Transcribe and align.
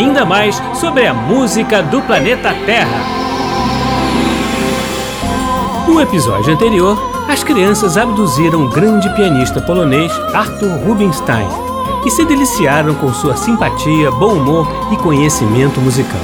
ainda 0.00 0.24
mais 0.24 0.60
sobre 0.74 1.06
a 1.06 1.12
música 1.12 1.82
do 1.82 2.00
planeta 2.00 2.54
Terra. 2.64 3.04
No 5.86 6.00
episódio 6.00 6.54
anterior, 6.54 6.98
as 7.28 7.44
crianças 7.44 7.98
abduziram 7.98 8.64
o 8.64 8.70
grande 8.70 9.10
pianista 9.14 9.60
polonês 9.60 10.10
Arthur 10.32 10.78
Rubinstein 10.86 11.46
e 12.06 12.10
se 12.10 12.24
deliciaram 12.24 12.94
com 12.94 13.12
sua 13.12 13.36
simpatia, 13.36 14.10
bom 14.12 14.34
humor 14.34 14.66
e 14.90 14.96
conhecimento 14.96 15.78
musical. 15.80 16.20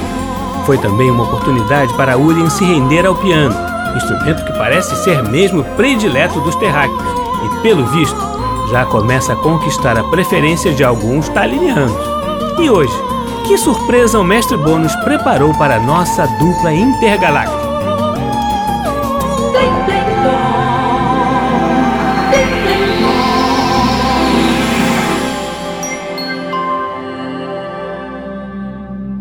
Foi 0.64 0.78
também 0.78 1.10
uma 1.10 1.24
oportunidade 1.24 1.92
para 1.94 2.16
Urien 2.16 2.48
se 2.48 2.64
render 2.64 3.04
ao 3.04 3.14
piano, 3.14 3.54
instrumento 3.94 4.42
que 4.46 4.56
parece 4.56 4.96
ser 5.04 5.22
mesmo 5.24 5.62
predileto 5.76 6.40
dos 6.40 6.56
terráqueos 6.56 7.02
e, 7.44 7.60
pelo 7.60 7.84
visto, 7.88 8.18
já 8.70 8.86
começa 8.86 9.34
a 9.34 9.36
conquistar 9.36 9.98
a 9.98 10.04
preferência 10.04 10.72
de 10.72 10.82
alguns 10.82 11.28
talinianos. 11.28 12.16
E 12.58 12.70
hoje, 12.70 13.05
que 13.46 13.56
surpresa 13.56 14.18
o 14.18 14.24
mestre 14.24 14.56
Bônus 14.56 14.94
preparou 14.96 15.56
para 15.56 15.76
a 15.76 15.80
nossa 15.80 16.26
dupla 16.26 16.72
intergaláctica? 16.74 17.64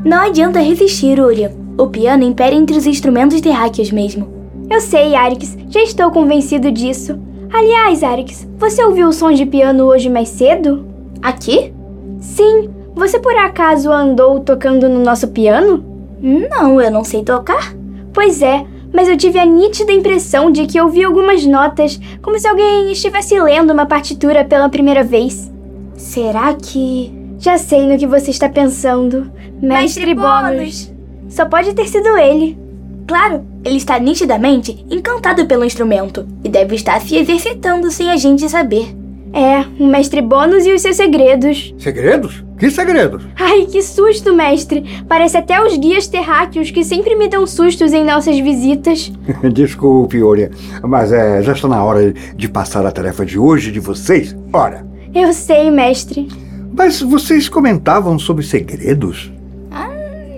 Não 0.04 0.24
adianta 0.24 0.60
resistir, 0.60 1.20
Urian. 1.20 1.52
O 1.78 1.88
piano 1.88 2.24
impera 2.24 2.56
entre 2.56 2.76
os 2.76 2.88
instrumentos 2.88 3.40
terráqueos 3.42 3.92
mesmo. 3.92 4.28
Eu 4.72 4.82
sei, 4.82 5.14
Arix. 5.14 5.56
Já 5.70 5.84
estou 5.84 6.10
convencido 6.10 6.72
disso. 6.72 7.20
Aliás, 7.54 8.02
Arix, 8.02 8.48
você 8.58 8.84
ouviu 8.84 9.08
o 9.08 9.14
som 9.14 9.32
de 9.32 9.46
piano 9.46 9.84
hoje 9.84 10.10
mais 10.10 10.30
cedo? 10.30 10.86
Aqui? 11.22 11.72
Sim. 12.20 12.75
Você 12.96 13.20
por 13.20 13.36
acaso 13.36 13.92
andou 13.92 14.40
tocando 14.40 14.88
no 14.88 15.04
nosso 15.04 15.28
piano? 15.28 15.84
Não, 16.22 16.82
eu 16.82 16.90
não 16.90 17.04
sei 17.04 17.24
tocar. 17.24 17.76
Pois 18.14 18.42
é, 18.42 18.66
mas 18.94 19.10
eu 19.10 19.18
tive 19.18 19.38
a 19.38 19.46
nítida 19.46 19.92
impressão 19.92 20.50
de 20.50 20.66
que 20.66 20.80
ouvi 20.80 21.04
algumas 21.04 21.46
notas, 21.46 22.00
como 22.22 22.40
se 22.40 22.48
alguém 22.48 22.90
estivesse 22.92 23.38
lendo 23.38 23.74
uma 23.74 23.86
partitura 23.86 24.46
pela 24.46 24.70
primeira 24.70 25.04
vez. 25.04 25.52
Será 25.96 26.54
que. 26.54 27.14
Já 27.38 27.58
sei 27.58 27.86
no 27.86 27.98
que 27.98 28.08
você 28.08 28.32
está 28.32 28.48
pensando. 28.48 29.30
Mestre, 29.62 30.06
Mestre 30.06 30.16
Bônus. 30.16 30.52
Bônus. 30.52 30.94
Só 31.28 31.46
pode 31.46 31.74
ter 31.74 31.88
sido 31.90 32.18
ele. 32.18 32.58
Claro, 33.06 33.46
ele 33.66 33.76
está 33.76 34.00
nitidamente 34.00 34.86
encantado 34.90 35.46
pelo 35.46 35.66
instrumento 35.66 36.26
e 36.44 36.50
deve 36.50 36.76
estar 36.76 37.02
se 37.02 37.18
exercitando 37.18 37.92
sem 37.92 38.10
a 38.10 38.16
gente 38.16 38.48
saber. 38.48 38.96
É, 39.34 39.66
o 39.78 39.86
Mestre 39.86 40.22
Bônus 40.22 40.66
e 40.66 40.72
os 40.72 40.82
seus 40.82 40.96
segredos. 40.96 41.76
Segredos? 41.78 42.45
Que 42.58 42.70
segredos? 42.72 43.24
Ai, 43.38 43.66
que 43.66 43.82
susto, 43.82 44.34
mestre! 44.34 44.84
Parece 45.08 45.38
até 45.38 45.62
os 45.62 45.78
guias 45.78 46.08
terráqueos 46.08 46.72
que 46.72 46.84
sempre 46.84 47.16
me 47.16 47.28
dão 47.28 47.46
sustos 47.46 47.92
em 47.92 48.04
nossas 48.06 48.40
visitas. 48.40 49.12
Desculpe, 49.54 50.22
Oria, 50.24 50.50
mas 50.82 51.12
é, 51.12 51.44
já 51.44 51.52
está 51.54 51.68
na 51.68 51.84
hora 51.84 52.14
de 52.14 52.48
passar 52.48 52.86
a 52.86 52.92
tarefa 52.92 53.26
de 53.26 53.38
hoje 53.38 53.72
de 53.72 53.80
vocês. 53.80 54.36
Ora, 54.54 54.86
Eu 55.14 55.34
sei, 55.34 55.70
mestre. 55.70 56.30
mas 56.78 57.02
vocês 57.02 57.50
comentavam 57.50 58.18
sobre 58.18 58.44
segredos? 58.46 59.32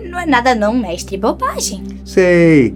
Não 0.09 0.23
é 0.23 0.25
nada 0.25 0.55
não, 0.55 0.73
mestre, 0.73 1.15
bobagem. 1.15 1.83
Sei, 2.03 2.73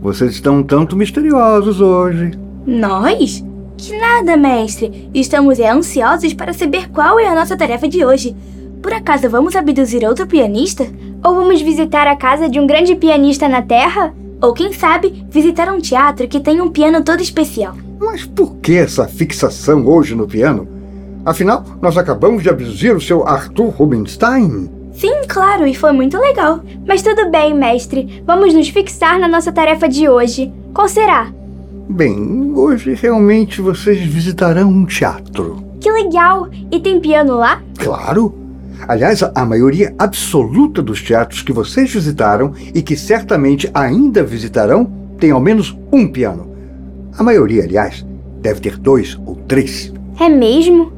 vocês 0.00 0.30
estão 0.30 0.58
um 0.58 0.62
tanto 0.62 0.94
misteriosos 0.94 1.80
hoje. 1.80 2.38
Nós? 2.64 3.44
Que 3.76 3.98
nada, 3.98 4.36
mestre. 4.36 5.10
Estamos 5.12 5.58
é, 5.58 5.68
ansiosos 5.68 6.32
para 6.32 6.52
saber 6.52 6.88
qual 6.90 7.18
é 7.18 7.26
a 7.26 7.34
nossa 7.34 7.56
tarefa 7.56 7.88
de 7.88 8.04
hoje. 8.04 8.36
Por 8.84 8.92
acaso 8.92 9.30
vamos 9.30 9.56
abduzir 9.56 10.06
outro 10.06 10.26
pianista? 10.26 10.86
Ou 11.24 11.34
vamos 11.34 11.62
visitar 11.62 12.06
a 12.06 12.14
casa 12.14 12.50
de 12.50 12.60
um 12.60 12.66
grande 12.66 12.94
pianista 12.94 13.48
na 13.48 13.62
Terra? 13.62 14.14
Ou 14.42 14.52
quem 14.52 14.74
sabe, 14.74 15.24
visitar 15.30 15.72
um 15.72 15.80
teatro 15.80 16.28
que 16.28 16.38
tem 16.38 16.60
um 16.60 16.68
piano 16.68 17.02
todo 17.02 17.22
especial? 17.22 17.74
Mas 17.98 18.26
por 18.26 18.56
que 18.56 18.76
essa 18.76 19.08
fixação 19.08 19.86
hoje 19.86 20.14
no 20.14 20.26
piano? 20.26 20.68
Afinal, 21.24 21.64
nós 21.80 21.96
acabamos 21.96 22.42
de 22.42 22.50
abduzir 22.50 22.94
o 22.94 23.00
seu 23.00 23.26
Arthur 23.26 23.70
Rubinstein. 23.70 24.68
Sim, 24.92 25.22
claro, 25.26 25.66
e 25.66 25.74
foi 25.74 25.92
muito 25.92 26.18
legal. 26.18 26.60
Mas 26.86 27.00
tudo 27.00 27.30
bem, 27.30 27.54
mestre. 27.54 28.22
Vamos 28.26 28.52
nos 28.52 28.68
fixar 28.68 29.18
na 29.18 29.26
nossa 29.26 29.50
tarefa 29.50 29.88
de 29.88 30.10
hoje. 30.10 30.52
Qual 30.74 30.88
será? 30.88 31.32
Bem, 31.88 32.52
hoje 32.54 32.92
realmente 32.92 33.62
vocês 33.62 33.98
visitarão 34.00 34.68
um 34.68 34.84
teatro. 34.84 35.64
Que 35.80 35.90
legal! 35.90 36.50
E 36.70 36.78
tem 36.78 37.00
piano 37.00 37.38
lá? 37.38 37.62
Claro! 37.78 38.43
Aliás, 38.86 39.22
a- 39.22 39.44
maioria 39.46 39.94
absoluta 39.98 40.82
dos 40.82 41.02
teatros 41.02 41.42
que 41.42 41.52
vocês 41.52 41.92
visitaram 41.92 42.52
e 42.74 42.82
que 42.82 42.96
certamente 42.96 43.70
ainda 43.72 44.22
visitarão 44.22 44.90
tem 45.18 45.30
ao 45.30 45.40
menos 45.40 45.76
um 45.92 46.06
piano. 46.06 46.50
A 47.16 47.22
maioria, 47.22 47.62
aliás, 47.64 48.04
deve 48.42 48.60
ter 48.60 48.76
dois 48.76 49.18
ou 49.24 49.36
três. 49.48 49.92
É 50.20 50.28
mesmo? 50.28 50.92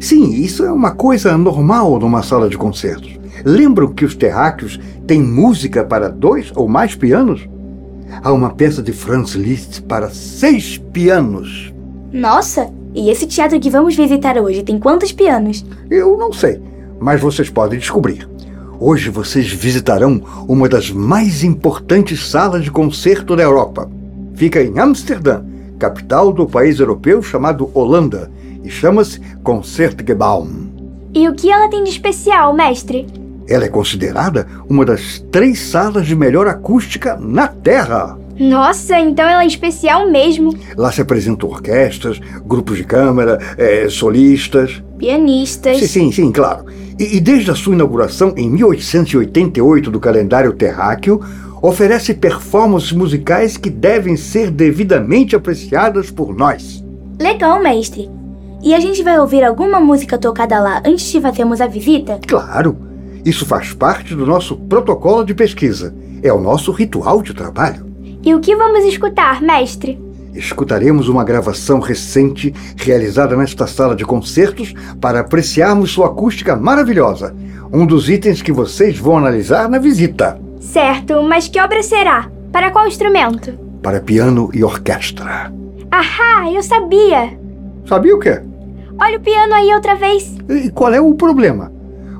Sim, 0.00 0.32
isso 0.32 0.64
é 0.64 0.72
uma 0.72 0.90
coisa 0.92 1.36
normal 1.38 1.98
numa 1.98 2.22
sala 2.22 2.48
de 2.48 2.56
concertos. 2.58 3.18
Lembram 3.44 3.88
que 3.92 4.04
os 4.04 4.14
terráqueos 4.16 4.80
têm 5.06 5.22
música 5.22 5.84
para 5.84 6.08
dois 6.08 6.50
ou 6.56 6.66
mais 6.68 6.94
pianos? 6.94 7.46
Há 8.22 8.32
uma 8.32 8.50
peça 8.50 8.82
de 8.82 8.92
Franz 8.92 9.32
Liszt 9.34 9.82
para 9.82 10.08
seis 10.10 10.78
pianos. 10.92 11.72
Nossa, 12.12 12.70
e 12.94 13.10
esse 13.10 13.26
teatro 13.26 13.60
que 13.60 13.70
vamos 13.70 13.94
visitar 13.94 14.36
hoje 14.38 14.62
tem 14.62 14.78
quantos 14.78 15.12
pianos? 15.12 15.64
Eu 15.90 16.16
não 16.16 16.32
sei, 16.32 16.60
mas 17.00 17.20
vocês 17.20 17.50
podem 17.50 17.78
descobrir. 17.78 18.28
Hoje 18.80 19.10
vocês 19.10 19.50
visitarão 19.52 20.22
uma 20.46 20.68
das 20.68 20.90
mais 20.90 21.42
importantes 21.42 22.28
salas 22.30 22.62
de 22.62 22.70
concerto 22.70 23.34
da 23.34 23.42
Europa. 23.42 23.90
Fica 24.34 24.62
em 24.62 24.78
Amsterdã, 24.78 25.42
capital 25.78 26.32
do 26.32 26.46
país 26.46 26.78
europeu 26.78 27.22
chamado 27.22 27.70
Holanda, 27.74 28.30
e 28.62 28.70
chama-se 28.70 29.20
Concertgebouw. 29.42 30.46
E 31.14 31.28
o 31.28 31.34
que 31.34 31.50
ela 31.50 31.68
tem 31.68 31.82
de 31.82 31.90
especial, 31.90 32.54
mestre? 32.54 33.06
Ela 33.48 33.64
é 33.64 33.68
considerada 33.68 34.46
uma 34.68 34.84
das 34.84 35.24
três 35.32 35.58
salas 35.58 36.06
de 36.06 36.14
melhor 36.14 36.46
acústica 36.46 37.16
na 37.16 37.48
Terra. 37.48 38.18
Nossa, 38.38 39.00
então 39.00 39.28
ela 39.28 39.42
é 39.42 39.46
especial 39.46 40.08
mesmo. 40.08 40.54
Lá 40.76 40.92
se 40.92 41.00
apresentam 41.00 41.48
orquestras, 41.48 42.20
grupos 42.44 42.76
de 42.76 42.84
câmara, 42.84 43.38
eh, 43.56 43.88
solistas. 43.88 44.82
Pianistas. 44.98 45.78
Sim, 45.78 45.86
sim, 45.86 46.12
sim, 46.12 46.30
claro. 46.30 46.66
E, 46.98 47.16
e 47.16 47.20
desde 47.20 47.50
a 47.50 47.54
sua 47.54 47.74
inauguração 47.74 48.34
em 48.36 48.50
1888 48.50 49.90
do 49.90 50.00
calendário 50.00 50.52
terráqueo, 50.52 51.20
oferece 51.62 52.14
performances 52.14 52.92
musicais 52.92 53.56
que 53.56 53.70
devem 53.70 54.16
ser 54.16 54.50
devidamente 54.50 55.36
apreciadas 55.36 56.10
por 56.10 56.34
nós. 56.34 56.84
Legal, 57.20 57.62
mestre. 57.62 58.08
E 58.62 58.74
a 58.74 58.80
gente 58.80 59.02
vai 59.02 59.18
ouvir 59.18 59.44
alguma 59.44 59.80
música 59.80 60.18
tocada 60.18 60.58
lá 60.60 60.82
antes 60.84 61.10
de 61.10 61.20
fazermos 61.20 61.60
a 61.60 61.66
visita? 61.66 62.18
Claro, 62.26 62.76
isso 63.24 63.46
faz 63.46 63.72
parte 63.72 64.14
do 64.14 64.26
nosso 64.26 64.56
protocolo 64.56 65.24
de 65.24 65.34
pesquisa. 65.34 65.94
É 66.22 66.32
o 66.32 66.40
nosso 66.40 66.72
ritual 66.72 67.22
de 67.22 67.32
trabalho. 67.32 67.86
E 68.24 68.34
o 68.34 68.40
que 68.40 68.56
vamos 68.56 68.84
escutar, 68.84 69.40
mestre? 69.40 70.07
Escutaremos 70.38 71.08
uma 71.08 71.24
gravação 71.24 71.80
recente 71.80 72.54
realizada 72.76 73.36
nesta 73.36 73.66
sala 73.66 73.96
de 73.96 74.04
concertos 74.04 74.72
para 75.00 75.18
apreciarmos 75.18 75.90
sua 75.90 76.06
acústica 76.06 76.54
maravilhosa. 76.54 77.34
Um 77.72 77.84
dos 77.84 78.08
itens 78.08 78.40
que 78.40 78.52
vocês 78.52 78.96
vão 78.96 79.18
analisar 79.18 79.68
na 79.68 79.78
visita. 79.78 80.40
Certo, 80.60 81.22
mas 81.24 81.48
que 81.48 81.60
obra 81.60 81.82
será? 81.82 82.30
Para 82.52 82.70
qual 82.70 82.86
instrumento? 82.86 83.52
Para 83.82 84.00
piano 84.00 84.48
e 84.54 84.62
orquestra. 84.62 85.52
Ahá, 85.90 86.48
eu 86.52 86.62
sabia! 86.62 87.36
Sabia 87.84 88.14
o 88.14 88.20
quê? 88.20 88.40
Olha 89.00 89.18
o 89.18 89.20
piano 89.20 89.54
aí 89.54 89.74
outra 89.74 89.96
vez. 89.96 90.36
E 90.48 90.70
qual 90.70 90.94
é 90.94 91.00
o 91.00 91.14
problema? 91.14 91.72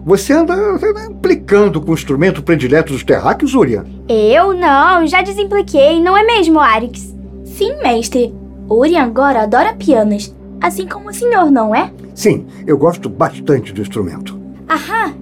Você 0.04 0.32
anda, 0.32 0.54
anda 0.54 1.04
implicando 1.08 1.80
com 1.80 1.92
o 1.92 1.94
instrumento 1.94 2.42
predileto 2.42 2.92
dos 2.92 3.04
terráqueos, 3.04 3.54
Urian? 3.54 3.84
Eu 4.08 4.54
não, 4.54 5.06
já 5.06 5.22
desimpliquei, 5.22 6.00
não 6.00 6.16
é 6.16 6.24
mesmo, 6.24 6.58
Arix? 6.58 7.17
Sim, 7.58 7.72
mestre. 7.82 8.32
Urian 8.70 9.02
agora 9.02 9.42
adora 9.42 9.72
pianos, 9.72 10.32
assim 10.60 10.86
como 10.86 11.10
o 11.10 11.12
senhor, 11.12 11.50
não 11.50 11.74
é? 11.74 11.90
Sim, 12.14 12.46
eu 12.64 12.78
gosto 12.78 13.08
bastante 13.08 13.72
do 13.72 13.82
instrumento. 13.82 14.38
Aham. 14.70 15.12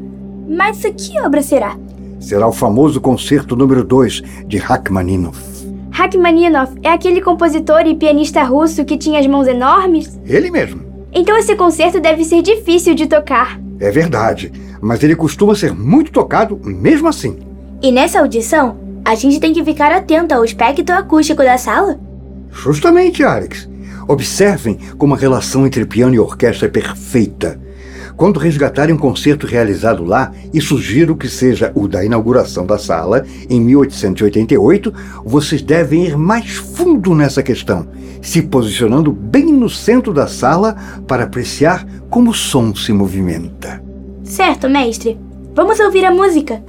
Mas 0.46 0.82
que 0.82 1.18
obra 1.18 1.40
será? 1.40 1.78
Será 2.20 2.46
o 2.46 2.52
famoso 2.52 3.00
concerto 3.00 3.56
número 3.56 3.82
2 3.82 4.22
de 4.46 4.58
Rachmaninoff. 4.58 5.42
Rachmaninoff 5.90 6.74
é 6.82 6.90
aquele 6.90 7.22
compositor 7.22 7.86
e 7.86 7.94
pianista 7.94 8.42
russo 8.42 8.84
que 8.84 8.98
tinha 8.98 9.18
as 9.18 9.26
mãos 9.26 9.48
enormes? 9.48 10.20
Ele 10.26 10.50
mesmo. 10.50 10.82
Então 11.14 11.38
esse 11.38 11.56
concerto 11.56 12.00
deve 12.00 12.22
ser 12.22 12.42
difícil 12.42 12.94
de 12.94 13.06
tocar. 13.06 13.58
É 13.80 13.90
verdade, 13.90 14.52
mas 14.82 15.02
ele 15.02 15.16
costuma 15.16 15.54
ser 15.54 15.72
muito 15.72 16.12
tocado 16.12 16.60
mesmo 16.62 17.08
assim. 17.08 17.38
E 17.80 17.90
nessa 17.90 18.20
audição, 18.20 18.76
a 19.02 19.14
gente 19.14 19.40
tem 19.40 19.54
que 19.54 19.64
ficar 19.64 19.90
atento 19.90 20.34
ao 20.34 20.44
espectro 20.44 20.94
acústico 20.94 21.42
da 21.42 21.56
sala? 21.56 21.98
Justamente, 22.62 23.22
Alex. 23.22 23.68
Observem 24.08 24.78
como 24.96 25.14
a 25.14 25.18
relação 25.18 25.66
entre 25.66 25.84
piano 25.84 26.14
e 26.14 26.18
orquestra 26.18 26.66
é 26.66 26.70
perfeita. 26.70 27.60
Quando 28.16 28.40
resgatarem 28.40 28.94
um 28.94 28.98
concerto 28.98 29.46
realizado 29.46 30.02
lá, 30.02 30.32
e 30.54 30.60
sugiro 30.60 31.16
que 31.16 31.28
seja 31.28 31.70
o 31.74 31.86
da 31.86 32.02
inauguração 32.02 32.64
da 32.64 32.78
sala, 32.78 33.26
em 33.50 33.60
1888, 33.60 34.92
vocês 35.24 35.60
devem 35.60 36.06
ir 36.06 36.16
mais 36.16 36.56
fundo 36.56 37.14
nessa 37.14 37.42
questão, 37.42 37.86
se 38.22 38.40
posicionando 38.40 39.12
bem 39.12 39.52
no 39.52 39.68
centro 39.68 40.14
da 40.14 40.26
sala 40.26 40.76
para 41.06 41.24
apreciar 41.24 41.86
como 42.08 42.30
o 42.30 42.34
som 42.34 42.74
se 42.74 42.90
movimenta. 42.90 43.82
Certo, 44.24 44.68
mestre. 44.68 45.18
Vamos 45.54 45.78
ouvir 45.78 46.04
a 46.04 46.10
música. 46.10 46.62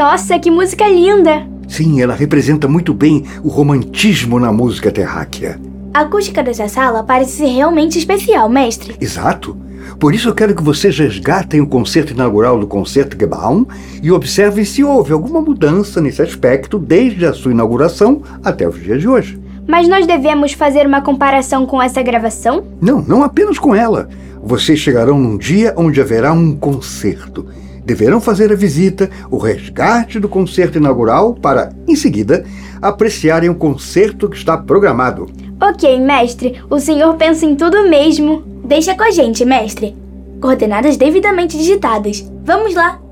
Nossa, 0.00 0.38
que 0.38 0.50
música 0.50 0.88
linda! 0.88 1.46
Sim, 1.68 2.00
ela 2.00 2.14
representa 2.14 2.66
muito 2.66 2.94
bem 2.94 3.22
o 3.44 3.48
romantismo 3.48 4.40
na 4.40 4.50
música 4.50 4.90
terráquea. 4.90 5.60
A 5.92 6.00
acústica 6.00 6.42
dessa 6.42 6.68
sala 6.68 7.02
parece 7.02 7.32
ser 7.32 7.48
realmente 7.48 7.98
especial, 7.98 8.48
mestre. 8.48 8.96
Exato. 8.98 9.54
Por 9.98 10.14
isso 10.14 10.30
eu 10.30 10.34
quero 10.34 10.54
que 10.54 10.62
vocês 10.62 10.98
resgatem 10.98 11.60
o 11.60 11.66
concerto 11.66 12.14
inaugural 12.14 12.58
do 12.58 12.66
Concerto 12.66 13.14
Gebaum 13.14 13.66
e 14.02 14.10
observem 14.10 14.64
se 14.64 14.82
houve 14.82 15.12
alguma 15.12 15.42
mudança 15.42 16.00
nesse 16.00 16.22
aspecto 16.22 16.78
desde 16.78 17.26
a 17.26 17.34
sua 17.34 17.52
inauguração 17.52 18.22
até 18.42 18.66
os 18.66 18.82
dias 18.82 19.02
de 19.02 19.06
hoje. 19.06 19.38
Mas 19.68 19.86
nós 19.86 20.06
devemos 20.06 20.54
fazer 20.54 20.86
uma 20.86 21.02
comparação 21.02 21.66
com 21.66 21.80
essa 21.80 22.00
gravação? 22.00 22.64
Não, 22.80 23.02
não 23.02 23.22
apenas 23.22 23.58
com 23.58 23.74
ela. 23.74 24.08
Vocês 24.42 24.78
chegarão 24.78 25.20
num 25.20 25.36
dia 25.36 25.74
onde 25.76 26.00
haverá 26.00 26.32
um 26.32 26.56
concerto. 26.56 27.44
Deverão 27.84 28.20
fazer 28.20 28.52
a 28.52 28.56
visita, 28.56 29.10
o 29.30 29.38
resgate 29.38 30.18
do 30.18 30.28
concerto 30.28 30.78
inaugural 30.78 31.34
para, 31.34 31.72
em 31.88 31.96
seguida, 31.96 32.44
apreciarem 32.80 33.50
o 33.50 33.54
concerto 33.54 34.28
que 34.28 34.36
está 34.36 34.56
programado. 34.56 35.28
Ok, 35.60 36.00
mestre, 36.00 36.62
o 36.70 36.78
senhor 36.78 37.14
pensa 37.16 37.44
em 37.44 37.54
tudo 37.54 37.88
mesmo. 37.88 38.42
Deixa 38.64 38.94
com 38.94 39.02
a 39.02 39.10
gente, 39.10 39.44
mestre. 39.44 39.96
Coordenadas 40.40 40.96
devidamente 40.96 41.58
digitadas. 41.58 42.30
Vamos 42.44 42.74
lá! 42.74 43.09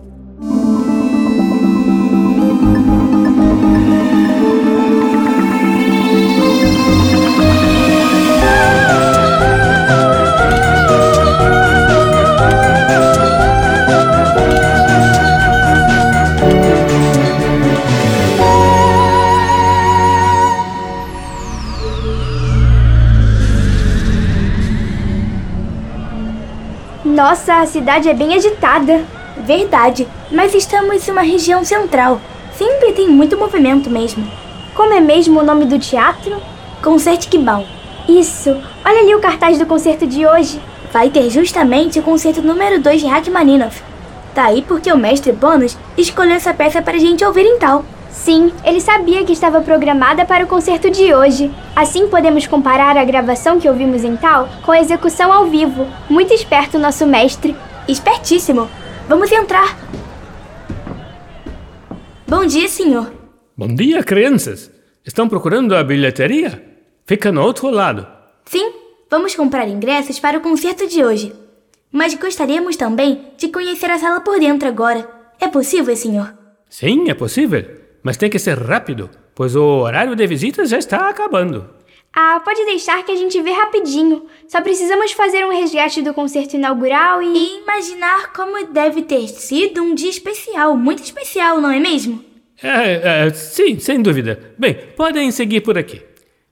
Nossa, 27.18 27.57
a 27.57 27.66
cidade 27.66 28.09
é 28.09 28.14
bem 28.14 28.33
agitada. 28.37 29.04
Verdade, 29.38 30.07
mas 30.31 30.54
estamos 30.54 31.09
em 31.09 31.11
uma 31.11 31.22
região 31.22 31.64
central. 31.64 32.20
Sempre 32.57 32.92
tem 32.92 33.09
muito 33.09 33.37
movimento 33.37 33.90
mesmo. 33.90 34.24
Como 34.72 34.92
é 34.92 35.00
mesmo 35.00 35.40
o 35.40 35.44
nome 35.44 35.64
do 35.64 35.81
teatro? 35.81 36.40
Concertgebouw. 36.81 37.66
Isso, 38.09 38.50
olha 38.85 39.00
ali 39.00 39.16
o 39.16 39.20
cartaz 39.20 39.59
do 39.59 39.66
concerto 39.66 40.07
de 40.07 40.24
hoje. 40.24 40.61
Vai 40.92 41.11
ter 41.11 41.28
justamente 41.28 41.98
o 41.98 42.04
concerto 42.04 42.40
número 42.40 42.81
2 42.81 43.00
de 43.00 43.09
Rachmaninoff. 43.09 43.83
Tá 44.33 44.44
aí 44.44 44.62
porque 44.62 44.92
o 44.92 44.96
mestre 44.96 45.33
Bônus 45.33 45.76
escolheu 45.96 46.37
essa 46.37 46.54
peça 46.54 46.81
para 46.81 46.98
a 46.98 47.00
gente 47.00 47.24
ouvir 47.24 47.44
em 47.44 47.59
tal. 47.59 47.85
Sim, 48.18 48.52
ele 48.64 48.81
sabia 48.81 49.24
que 49.24 49.33
estava 49.33 49.61
programada 49.61 50.26
para 50.26 50.44
o 50.44 50.48
concerto 50.48 50.90
de 50.90 51.14
hoje. 51.14 51.50
Assim 51.74 52.09
podemos 52.09 52.46
comparar 52.46 52.96
a 52.96 53.04
gravação 53.04 53.61
que 53.61 53.68
ouvimos 53.68 54.02
em 54.04 54.16
tal 54.16 54.48
com 54.66 54.72
a 54.72 54.81
execução 54.81 55.33
ao 55.33 55.46
vivo. 55.46 55.87
Muito 56.11 56.35
esperto 56.35 56.78
nosso 56.78 57.07
mestre. 57.07 57.57
Espertíssimo. 57.87 58.68
Vamos 59.09 59.31
entrar. 59.31 59.78
Bom 62.26 62.44
dia, 62.44 62.68
senhor. 62.68 63.11
Bom 63.57 63.68
dia, 63.68 64.02
crianças. 64.02 64.70
Estão 65.07 65.28
procurando 65.28 65.74
a 65.74 65.85
bilheteria? 65.85 66.62
Fica 67.07 67.31
no 67.33 67.40
outro 67.40 67.70
lado. 67.70 68.07
Sim, 68.44 68.72
vamos 69.09 69.35
comprar 69.35 69.68
ingressos 69.68 70.18
para 70.18 70.38
o 70.38 70.42
concerto 70.42 70.87
de 70.88 71.04
hoje. 71.04 71.33
Mas 71.90 72.14
gostaríamos 72.14 72.76
também 72.76 73.28
de 73.38 73.48
conhecer 73.48 73.90
a 73.90 73.96
sala 73.96 74.20
por 74.20 74.38
dentro 74.40 74.68
agora. 74.68 75.09
É 75.40 75.46
possível, 75.46 75.94
senhor? 75.96 76.35
Sim, 76.68 77.09
é 77.09 77.14
possível 77.14 77.88
mas 78.02 78.16
tem 78.16 78.30
que 78.30 78.38
ser 78.38 78.58
rápido, 78.58 79.11
pois 79.34 79.54
o 79.54 79.64
horário 79.64 80.16
de 80.16 80.26
visitas 80.26 80.70
já 80.70 80.78
está 80.78 81.08
acabando. 81.08 81.78
Ah, 82.12 82.40
pode 82.44 82.64
deixar 82.64 83.04
que 83.04 83.12
a 83.12 83.16
gente 83.16 83.40
vê 83.42 83.52
rapidinho. 83.52 84.26
Só 84.48 84.61
precisamos 84.61 85.12
fazer 85.12 85.44
um 85.44 85.52
resgate 85.52 86.02
do 86.02 86.14
concerto 86.14 86.56
inaugural 86.56 87.22
e. 87.22 87.37
E 87.37 87.61
imaginar 87.61 88.32
como 88.32 88.72
deve 88.72 89.02
ter 89.02 89.28
sido 89.28 89.82
um 89.82 89.94
dia 89.94 90.11
especial, 90.11 90.76
muito 90.76 91.02
especial, 91.02 91.61
não 91.61 91.70
é 91.70 91.78
mesmo? 91.78 92.24
É, 92.62 93.26
é, 93.26 93.30
sim, 93.30 93.78
sem 93.78 94.02
dúvida. 94.02 94.52
Bem, 94.58 94.74
podem 94.96 95.30
seguir 95.30 95.61
por 95.61 95.78
aqui. 95.78 96.02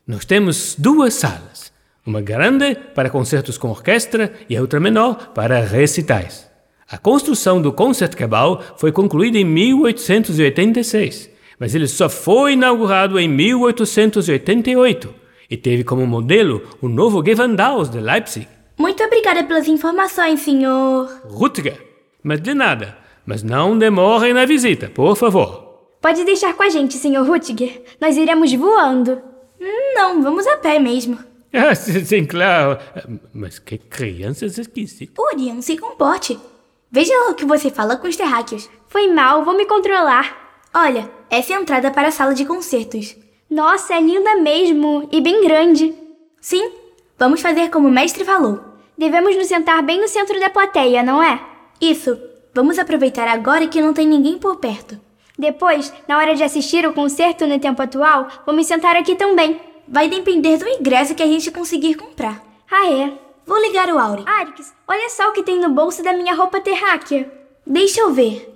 Nós 0.06 0.24
temos 0.24 0.76
duas 0.78 1.14
salas. 1.14 1.72
Uma 2.06 2.20
grande 2.20 2.76
para 2.94 3.10
concertos 3.10 3.58
com 3.58 3.70
orquestra 3.70 4.32
e 4.48 4.56
a 4.56 4.60
outra 4.60 4.78
menor 4.78 5.32
para 5.34 5.58
recitais. 5.58 6.48
A 6.88 6.96
construção 6.96 7.60
do 7.60 7.72
Concertgebouw 7.72 8.62
foi 8.76 8.92
concluída 8.92 9.36
em 9.38 9.44
1886 9.44 11.34
mas 11.58 11.74
ele 11.74 11.86
só 11.86 12.08
foi 12.08 12.52
inaugurado 12.52 13.18
em 13.18 13.28
1888 13.28 15.14
e 15.50 15.56
teve 15.56 15.84
como 15.84 16.06
modelo 16.06 16.62
o 16.80 16.88
novo 16.88 17.24
Gewandhaus 17.24 17.88
de 17.88 18.00
Leipzig. 18.00 18.48
Muito 18.78 19.02
obrigada 19.02 19.42
pelas 19.44 19.68
informações, 19.68 20.40
senhor. 20.40 21.08
Rutger, 21.24 21.80
mas 22.22 22.40
de 22.40 22.52
nada. 22.52 22.98
Mas 23.24 23.42
não 23.42 23.76
demorem 23.76 24.32
na 24.32 24.44
visita, 24.44 24.88
por 24.88 25.16
favor. 25.16 25.64
Pode 26.00 26.24
deixar 26.24 26.54
com 26.54 26.62
a 26.62 26.68
gente, 26.68 26.94
senhor 26.94 27.26
Rutger. 27.26 27.82
Nós 28.00 28.16
iremos 28.16 28.52
voando. 28.52 29.20
Não, 29.94 30.22
vamos 30.22 30.46
a 30.46 30.56
pé 30.56 30.78
mesmo. 30.78 31.18
Ah, 31.58 31.74
sim, 31.74 32.26
claro. 32.26 32.78
Mas 33.32 33.58
que 33.58 33.78
crianças 33.78 34.58
esquisitas. 34.58 35.14
Orion, 35.16 35.62
se 35.62 35.78
comporte. 35.78 36.38
Veja 36.90 37.14
o 37.30 37.34
que 37.34 37.46
você 37.46 37.70
fala 37.70 37.96
com 37.96 38.06
os 38.06 38.16
terráqueos. 38.16 38.68
Foi 38.88 39.08
mal, 39.08 39.42
vou 39.42 39.56
me 39.56 39.64
controlar. 39.64 40.36
Olha, 40.74 41.08
essa 41.30 41.52
é 41.52 41.56
a 41.56 41.60
entrada 41.60 41.90
para 41.90 42.08
a 42.08 42.12
sala 42.12 42.34
de 42.34 42.44
concertos. 42.44 43.16
Nossa, 43.50 43.94
é 43.94 44.00
linda 44.00 44.36
mesmo 44.36 45.08
e 45.12 45.20
bem 45.20 45.42
grande. 45.42 45.94
Sim, 46.40 46.70
vamos 47.18 47.40
fazer 47.40 47.70
como 47.70 47.88
o 47.88 47.90
mestre 47.90 48.24
falou. 48.24 48.60
Devemos 48.96 49.36
nos 49.36 49.46
sentar 49.46 49.82
bem 49.82 50.00
no 50.00 50.08
centro 50.08 50.38
da 50.40 50.50
plateia, 50.50 51.02
não 51.02 51.22
é? 51.22 51.40
Isso. 51.80 52.18
Vamos 52.54 52.78
aproveitar 52.78 53.28
agora 53.28 53.68
que 53.68 53.82
não 53.82 53.92
tem 53.92 54.06
ninguém 54.06 54.38
por 54.38 54.56
perto. 54.56 54.98
Depois, 55.38 55.92
na 56.08 56.16
hora 56.16 56.34
de 56.34 56.42
assistir 56.42 56.86
o 56.86 56.94
concerto 56.94 57.46
no 57.46 57.58
tempo 57.58 57.82
atual, 57.82 58.28
vou 58.46 58.54
me 58.54 58.64
sentar 58.64 58.96
aqui 58.96 59.14
também. 59.14 59.60
Vai 59.86 60.08
depender 60.08 60.56
do 60.56 60.66
ingresso 60.66 61.14
que 61.14 61.22
a 61.22 61.26
gente 61.26 61.50
conseguir 61.50 61.94
comprar. 61.94 62.42
Ah, 62.70 62.90
é? 62.90 63.12
Vou 63.46 63.60
ligar 63.60 63.88
o 63.90 63.98
Auri. 63.98 64.24
Arix, 64.26 64.74
olha 64.88 65.08
só 65.10 65.28
o 65.28 65.32
que 65.32 65.42
tem 65.42 65.60
no 65.60 65.68
bolso 65.68 66.02
da 66.02 66.14
minha 66.14 66.34
roupa 66.34 66.60
terráquea. 66.60 67.30
Deixa 67.66 68.00
eu 68.00 68.12
ver. 68.12 68.52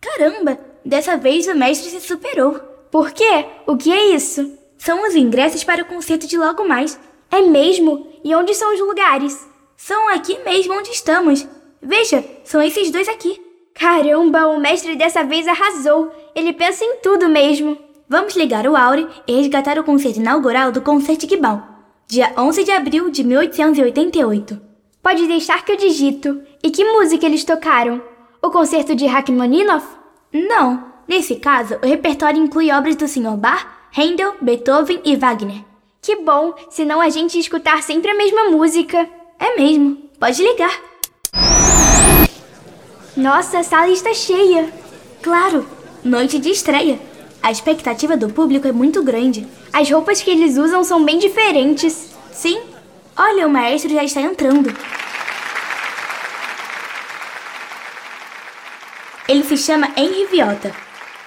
Caramba, 0.00 0.58
Dessa 0.84 1.16
vez 1.16 1.46
o 1.46 1.54
mestre 1.54 1.90
se 1.90 2.00
superou. 2.00 2.54
Por 2.90 3.12
quê? 3.12 3.46
O 3.66 3.76
que 3.76 3.92
é 3.92 4.14
isso? 4.14 4.58
São 4.76 5.06
os 5.06 5.14
ingressos 5.14 5.64
para 5.64 5.82
o 5.82 5.86
concerto 5.86 6.26
de 6.26 6.36
logo 6.36 6.66
mais. 6.66 6.98
É 7.30 7.40
mesmo? 7.40 8.06
E 8.24 8.34
onde 8.34 8.54
são 8.54 8.74
os 8.74 8.80
lugares? 8.80 9.46
São 9.76 10.08
aqui 10.08 10.38
mesmo 10.44 10.74
onde 10.74 10.90
estamos. 10.90 11.46
Veja, 11.80 12.24
são 12.44 12.60
esses 12.60 12.90
dois 12.90 13.08
aqui. 13.08 13.40
Caramba, 13.74 14.48
o 14.48 14.60
mestre 14.60 14.96
dessa 14.96 15.24
vez 15.24 15.48
arrasou. 15.48 16.12
Ele 16.34 16.52
pensa 16.52 16.84
em 16.84 16.96
tudo 17.02 17.28
mesmo. 17.28 17.78
Vamos 18.08 18.36
ligar 18.36 18.66
o 18.66 18.76
Aure 18.76 19.08
e 19.26 19.40
resgatar 19.40 19.78
o 19.78 19.84
concerto 19.84 20.20
inaugural 20.20 20.70
do 20.70 20.82
Concerto 20.82 21.26
Gibal, 21.26 21.62
dia 22.06 22.30
11 22.36 22.62
de 22.62 22.70
abril 22.70 23.08
de 23.08 23.24
1888. 23.24 24.60
Pode 25.02 25.26
deixar 25.26 25.64
que 25.64 25.72
eu 25.72 25.76
digito. 25.76 26.42
E 26.62 26.70
que 26.70 26.84
música 26.84 27.24
eles 27.24 27.42
tocaram? 27.42 28.02
O 28.42 28.50
concerto 28.50 28.94
de 28.94 29.06
Rachmaninoff? 29.06 30.01
Não. 30.32 30.92
Nesse 31.06 31.36
caso, 31.36 31.78
o 31.82 31.86
repertório 31.86 32.42
inclui 32.42 32.72
obras 32.72 32.96
do 32.96 33.06
Sr. 33.06 33.36
Bach, 33.36 33.66
Handel, 33.96 34.34
Beethoven 34.40 35.00
e 35.04 35.16
Wagner. 35.16 35.64
Que 36.00 36.16
bom, 36.16 36.54
senão 36.70 37.00
a 37.00 37.10
gente 37.10 37.38
escutar 37.38 37.82
sempre 37.82 38.10
a 38.10 38.16
mesma 38.16 38.50
música. 38.50 39.08
É 39.38 39.56
mesmo. 39.56 39.98
Pode 40.18 40.42
ligar. 40.42 40.80
Nossa, 43.16 43.58
a 43.58 43.62
sala 43.62 43.90
está 43.90 44.14
cheia. 44.14 44.72
Claro, 45.20 45.66
noite 46.02 46.38
de 46.38 46.50
estreia. 46.50 46.98
A 47.42 47.50
expectativa 47.50 48.16
do 48.16 48.28
público 48.28 48.66
é 48.66 48.72
muito 48.72 49.02
grande. 49.02 49.46
As 49.72 49.90
roupas 49.90 50.22
que 50.22 50.30
eles 50.30 50.56
usam 50.56 50.82
são 50.82 51.04
bem 51.04 51.18
diferentes. 51.18 52.14
Sim. 52.32 52.60
Olha, 53.16 53.46
o 53.46 53.50
maestro 53.50 53.92
já 53.92 54.02
está 54.02 54.20
entrando. 54.22 54.74
Ele 59.28 59.44
se 59.44 59.56
chama 59.56 59.88
Henry 59.96 60.26
Viota. 60.26 60.74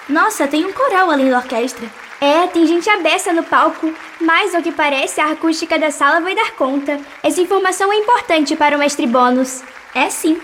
Nossa, 0.07 0.47
tem 0.47 0.65
um 0.65 0.73
coral 0.73 1.09
além 1.09 1.29
da 1.29 1.37
orquestra. 1.37 1.89
É, 2.21 2.47
tem 2.47 2.65
gente 2.65 2.89
abessa 2.89 3.33
no 3.33 3.43
palco, 3.43 3.93
mas 4.19 4.55
ao 4.55 4.61
que 4.61 4.71
parece 4.71 5.19
a 5.19 5.31
acústica 5.31 5.77
da 5.77 5.91
sala 5.91 6.21
vai 6.21 6.35
dar 6.35 6.51
conta. 6.51 6.99
Essa 7.21 7.41
informação 7.41 7.91
é 7.91 7.97
importante 7.97 8.55
para 8.55 8.75
o 8.75 8.79
mestre 8.79 9.05
Bônus. 9.05 9.63
É 9.93 10.09
sim. 10.09 10.39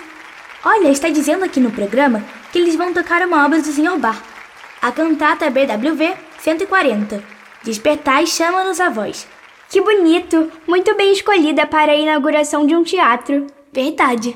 Olha, 0.64 0.90
está 0.90 1.10
dizendo 1.10 1.44
aqui 1.44 1.60
no 1.60 1.72
programa 1.72 2.24
que 2.52 2.60
eles 2.60 2.76
vão 2.76 2.94
tocar 2.94 3.26
uma 3.26 3.46
obra 3.46 3.62
do 3.62 3.68
Sr. 3.72 3.98
Bar. 3.98 4.22
A 4.82 4.92
cantata 4.92 5.50
BWV 5.50 6.16
140. 6.40 7.24
Despertar 7.64 8.24
e 8.24 8.28
chama-nos 8.28 8.80
a 8.80 8.90
voz. 8.90 9.28
Que 9.70 9.80
bonito! 9.80 10.52
Muito 10.68 10.96
bem 10.96 11.14
escolhida 11.14 11.66
para 11.66 11.92
a 11.92 11.96
inauguração 11.96 12.66
de 12.66 12.76
um 12.76 12.84
teatro. 12.84 13.48
Verdade. 13.72 14.36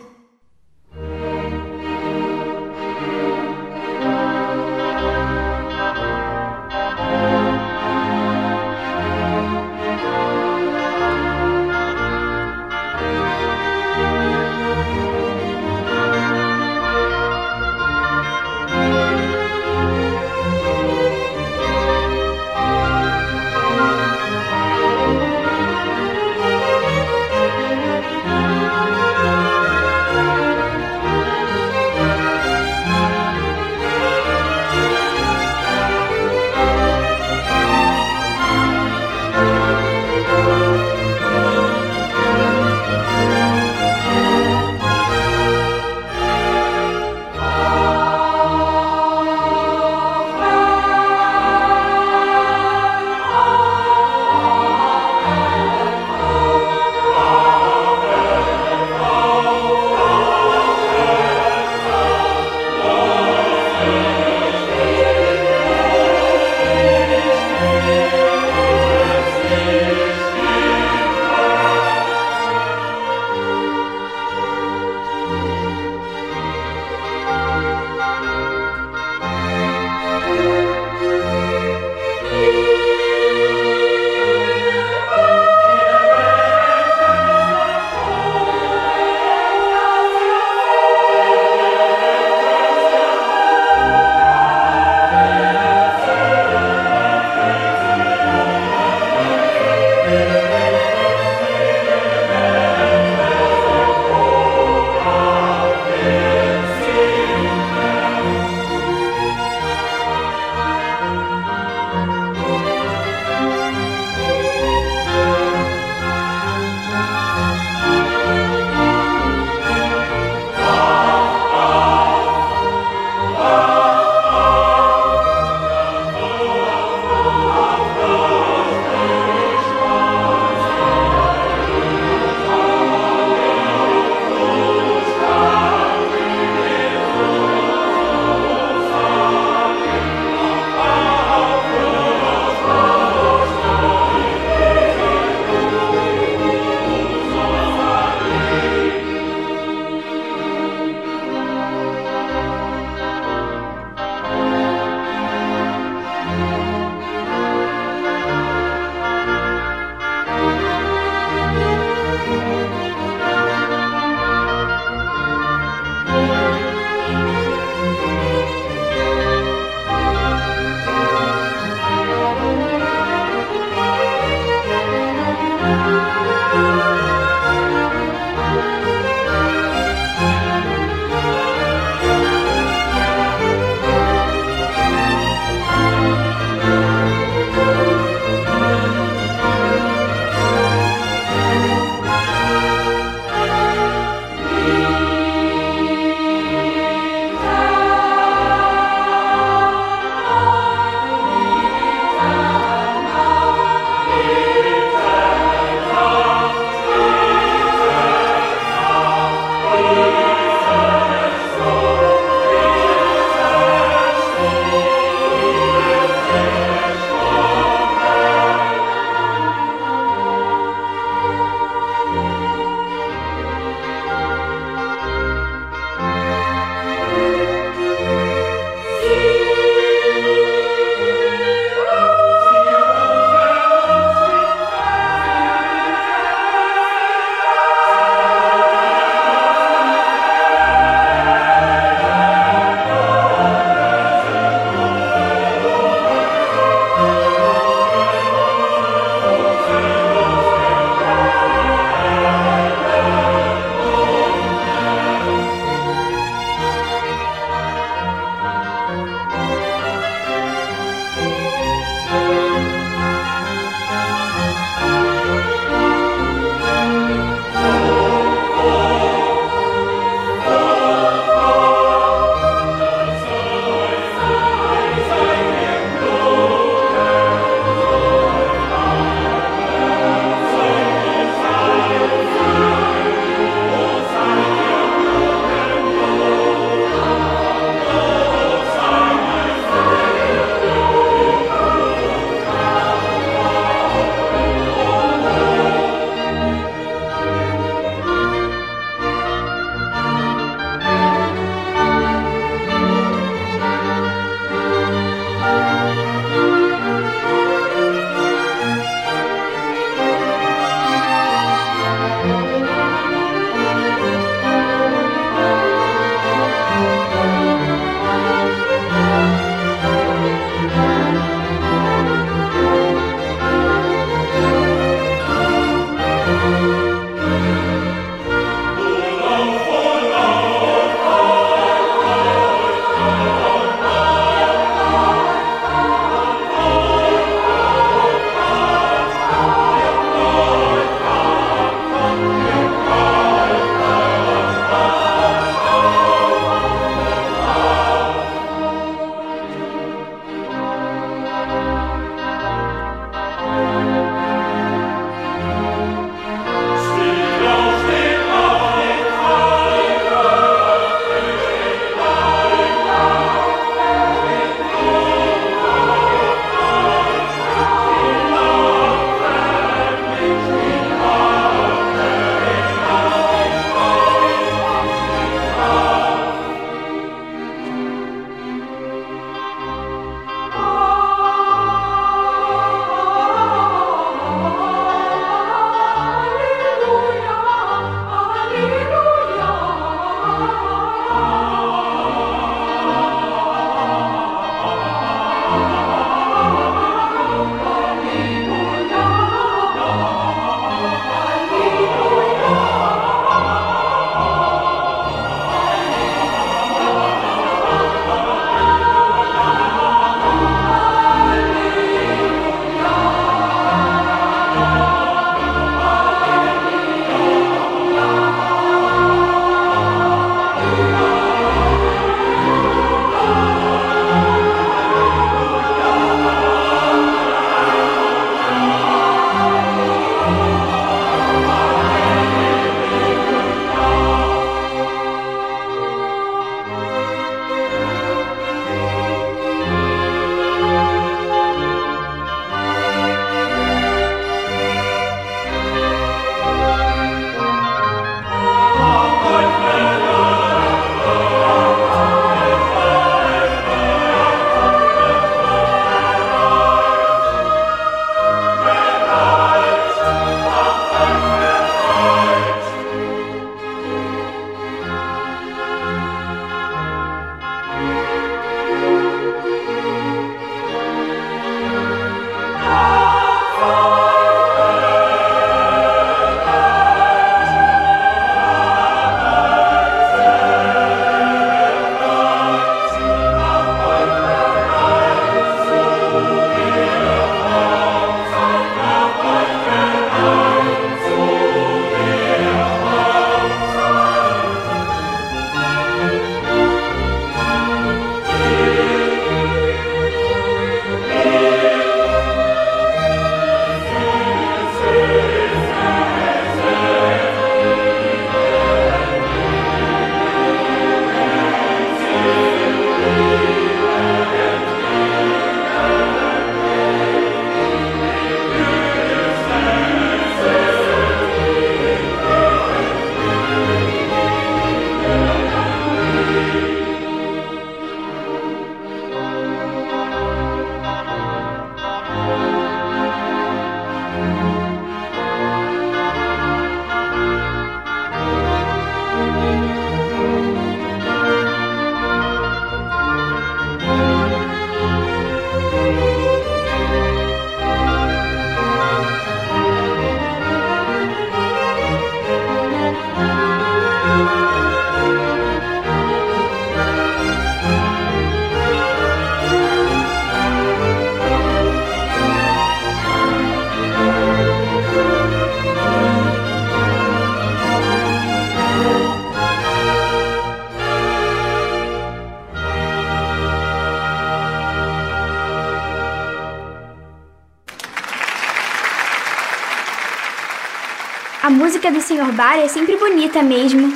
Música 581.86 581.92
do 581.92 582.02
Sr. 582.02 582.32
Bar 582.34 582.58
é 582.58 582.68
sempre 582.68 582.96
bonita 582.96 583.44
mesmo. 583.44 583.94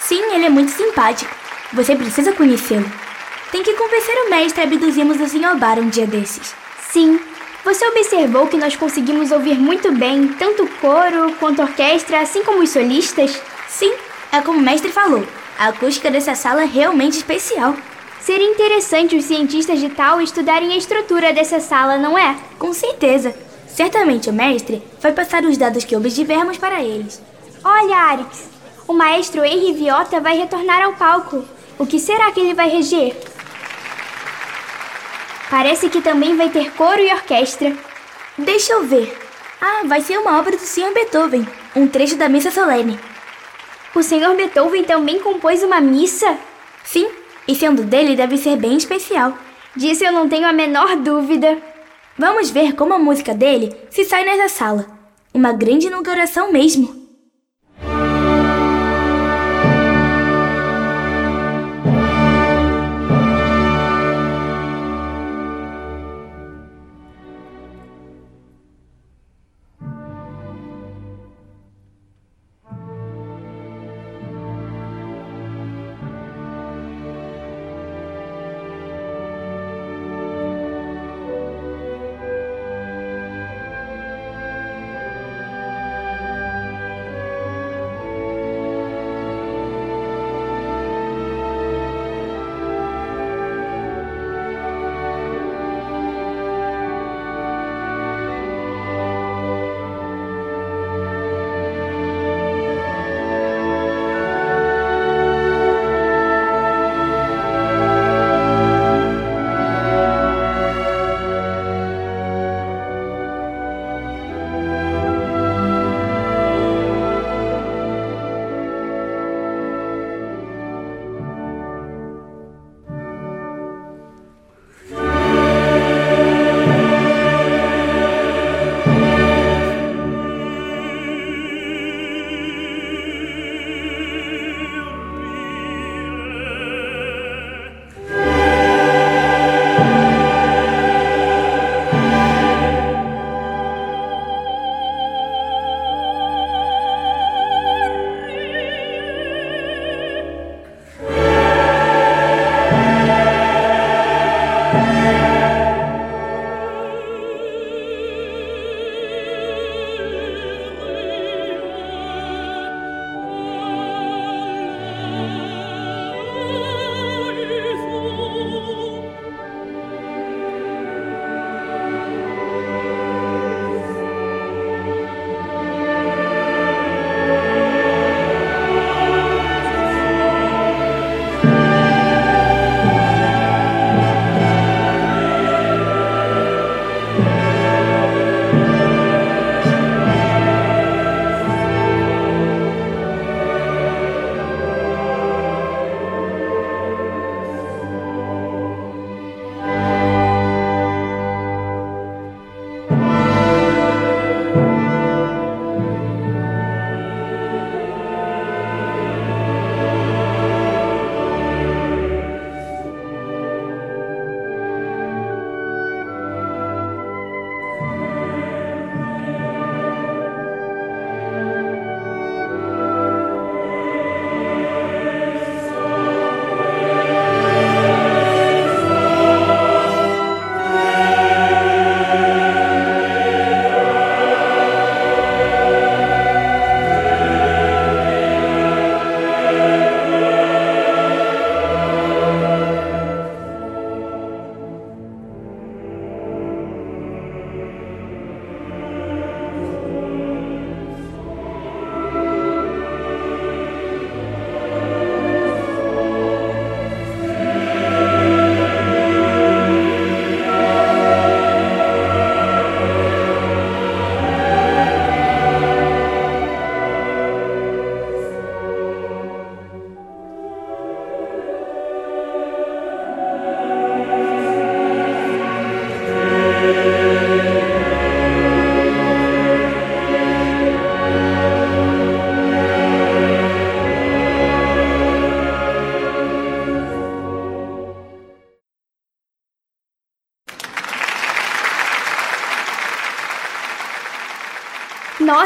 Sim, 0.00 0.20
ele 0.34 0.46
é 0.46 0.50
muito 0.50 0.70
simpático. 0.70 1.34
Você 1.72 1.94
precisa 1.94 2.32
conhecê-lo. 2.32 2.90
Tem 3.50 3.62
que 3.62 3.74
convencer 3.74 4.14
o 4.16 4.30
mestre 4.30 4.60
a 4.60 4.64
abduzirmos 4.64 5.20
o 5.20 5.26
Sr. 5.26 5.56
Bar 5.56 5.78
um 5.78 5.88
dia 5.88 6.06
desses. 6.06 6.54
Sim. 6.90 7.20
Você 7.64 7.86
observou 7.86 8.48
que 8.48 8.56
nós 8.56 8.76
conseguimos 8.76 9.30
ouvir 9.30 9.58
muito 9.58 9.92
bem 9.92 10.28
tanto 10.28 10.64
o 10.64 10.68
coro 10.68 11.32
quanto 11.38 11.62
a 11.62 11.64
orquestra, 11.64 12.20
assim 12.20 12.42
como 12.42 12.62
os 12.62 12.70
solistas? 12.70 13.40
Sim, 13.68 13.94
é 14.32 14.40
como 14.40 14.58
o 14.58 14.62
mestre 14.62 14.90
falou. 14.90 15.24
A 15.58 15.68
acústica 15.68 16.10
dessa 16.10 16.34
sala 16.34 16.62
é 16.62 16.66
realmente 16.66 17.16
especial. 17.16 17.74
Seria 18.20 18.50
interessante 18.50 19.16
os 19.16 19.24
cientistas 19.24 19.80
de 19.80 19.88
Tal 19.88 20.20
estudarem 20.20 20.72
a 20.72 20.76
estrutura 20.76 21.32
dessa 21.32 21.60
sala, 21.60 21.96
não 21.96 22.18
é? 22.18 22.36
Com 22.58 22.72
certeza. 22.72 23.34
Certamente 23.74 24.28
o 24.28 24.32
mestre 24.32 24.82
vai 25.00 25.12
passar 25.12 25.44
os 25.44 25.56
dados 25.56 25.84
que 25.84 25.96
obtivermos 25.96 26.58
para 26.58 26.82
eles. 26.82 27.22
Olha, 27.64 27.96
Arix, 27.96 28.50
o 28.86 28.92
maestro 28.92 29.44
Henry 29.44 29.72
Viota 29.72 30.20
vai 30.20 30.36
retornar 30.36 30.82
ao 30.82 30.92
palco. 30.92 31.44
O 31.78 31.86
que 31.86 31.98
será 31.98 32.30
que 32.32 32.40
ele 32.40 32.54
vai 32.54 32.68
reger? 32.68 33.16
Parece 35.48 35.88
que 35.88 36.02
também 36.02 36.36
vai 36.36 36.50
ter 36.50 36.70
coro 36.72 37.00
e 37.00 37.12
orquestra. 37.12 37.74
Deixa 38.36 38.74
eu 38.74 38.84
ver. 38.84 39.18
Ah, 39.60 39.82
vai 39.86 40.02
ser 40.02 40.18
uma 40.18 40.38
obra 40.38 40.56
do 40.56 40.62
Sr. 40.62 40.92
Beethoven, 40.92 41.46
um 41.74 41.86
trecho 41.86 42.16
da 42.16 42.28
missa 42.28 42.50
solene. 42.50 42.98
O 43.94 44.02
Sr. 44.02 44.34
Beethoven 44.36 44.84
também 44.84 45.20
compôs 45.20 45.62
uma 45.62 45.80
missa? 45.80 46.36
Sim, 46.84 47.08
e 47.48 47.54
sendo 47.54 47.84
dele 47.84 48.16
deve 48.16 48.36
ser 48.36 48.56
bem 48.56 48.76
especial. 48.76 49.36
Disso 49.74 50.04
eu 50.04 50.12
não 50.12 50.28
tenho 50.28 50.46
a 50.46 50.52
menor 50.52 50.96
dúvida. 50.96 51.71
Vamos 52.18 52.50
ver 52.50 52.74
como 52.74 52.92
a 52.94 52.98
música 52.98 53.34
dele 53.34 53.74
se 53.90 54.04
sai 54.04 54.24
nessa 54.24 54.48
sala. 54.54 54.86
Uma 55.32 55.52
grande 55.52 55.86
inauguração 55.86 56.52
mesmo. 56.52 57.01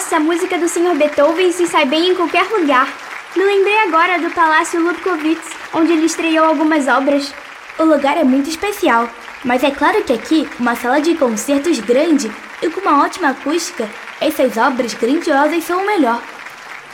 Nossa, 0.06 0.18
a 0.18 0.20
música 0.20 0.56
do 0.56 0.68
Sr. 0.68 0.94
Beethoven 0.94 1.50
se 1.50 1.66
sai 1.66 1.84
bem 1.84 2.10
em 2.10 2.14
qualquer 2.14 2.48
lugar. 2.48 2.88
Me 3.34 3.42
lembrei 3.42 3.76
agora 3.78 4.20
do 4.20 4.30
Palácio 4.30 4.80
Lubkowitz, 4.80 5.50
onde 5.74 5.94
ele 5.94 6.06
estreou 6.06 6.46
algumas 6.46 6.86
obras. 6.86 7.34
O 7.76 7.82
lugar 7.82 8.16
é 8.16 8.22
muito 8.22 8.48
especial, 8.48 9.10
mas 9.44 9.64
é 9.64 9.70
claro 9.72 10.04
que 10.04 10.12
aqui, 10.12 10.48
uma 10.60 10.76
sala 10.76 11.00
de 11.00 11.16
concertos 11.16 11.80
grande 11.80 12.30
e 12.62 12.70
com 12.70 12.82
uma 12.82 13.02
ótima 13.04 13.30
acústica, 13.30 13.90
essas 14.20 14.56
obras 14.56 14.94
grandiosas 14.94 15.64
são 15.64 15.82
o 15.82 15.86
melhor. 15.86 16.22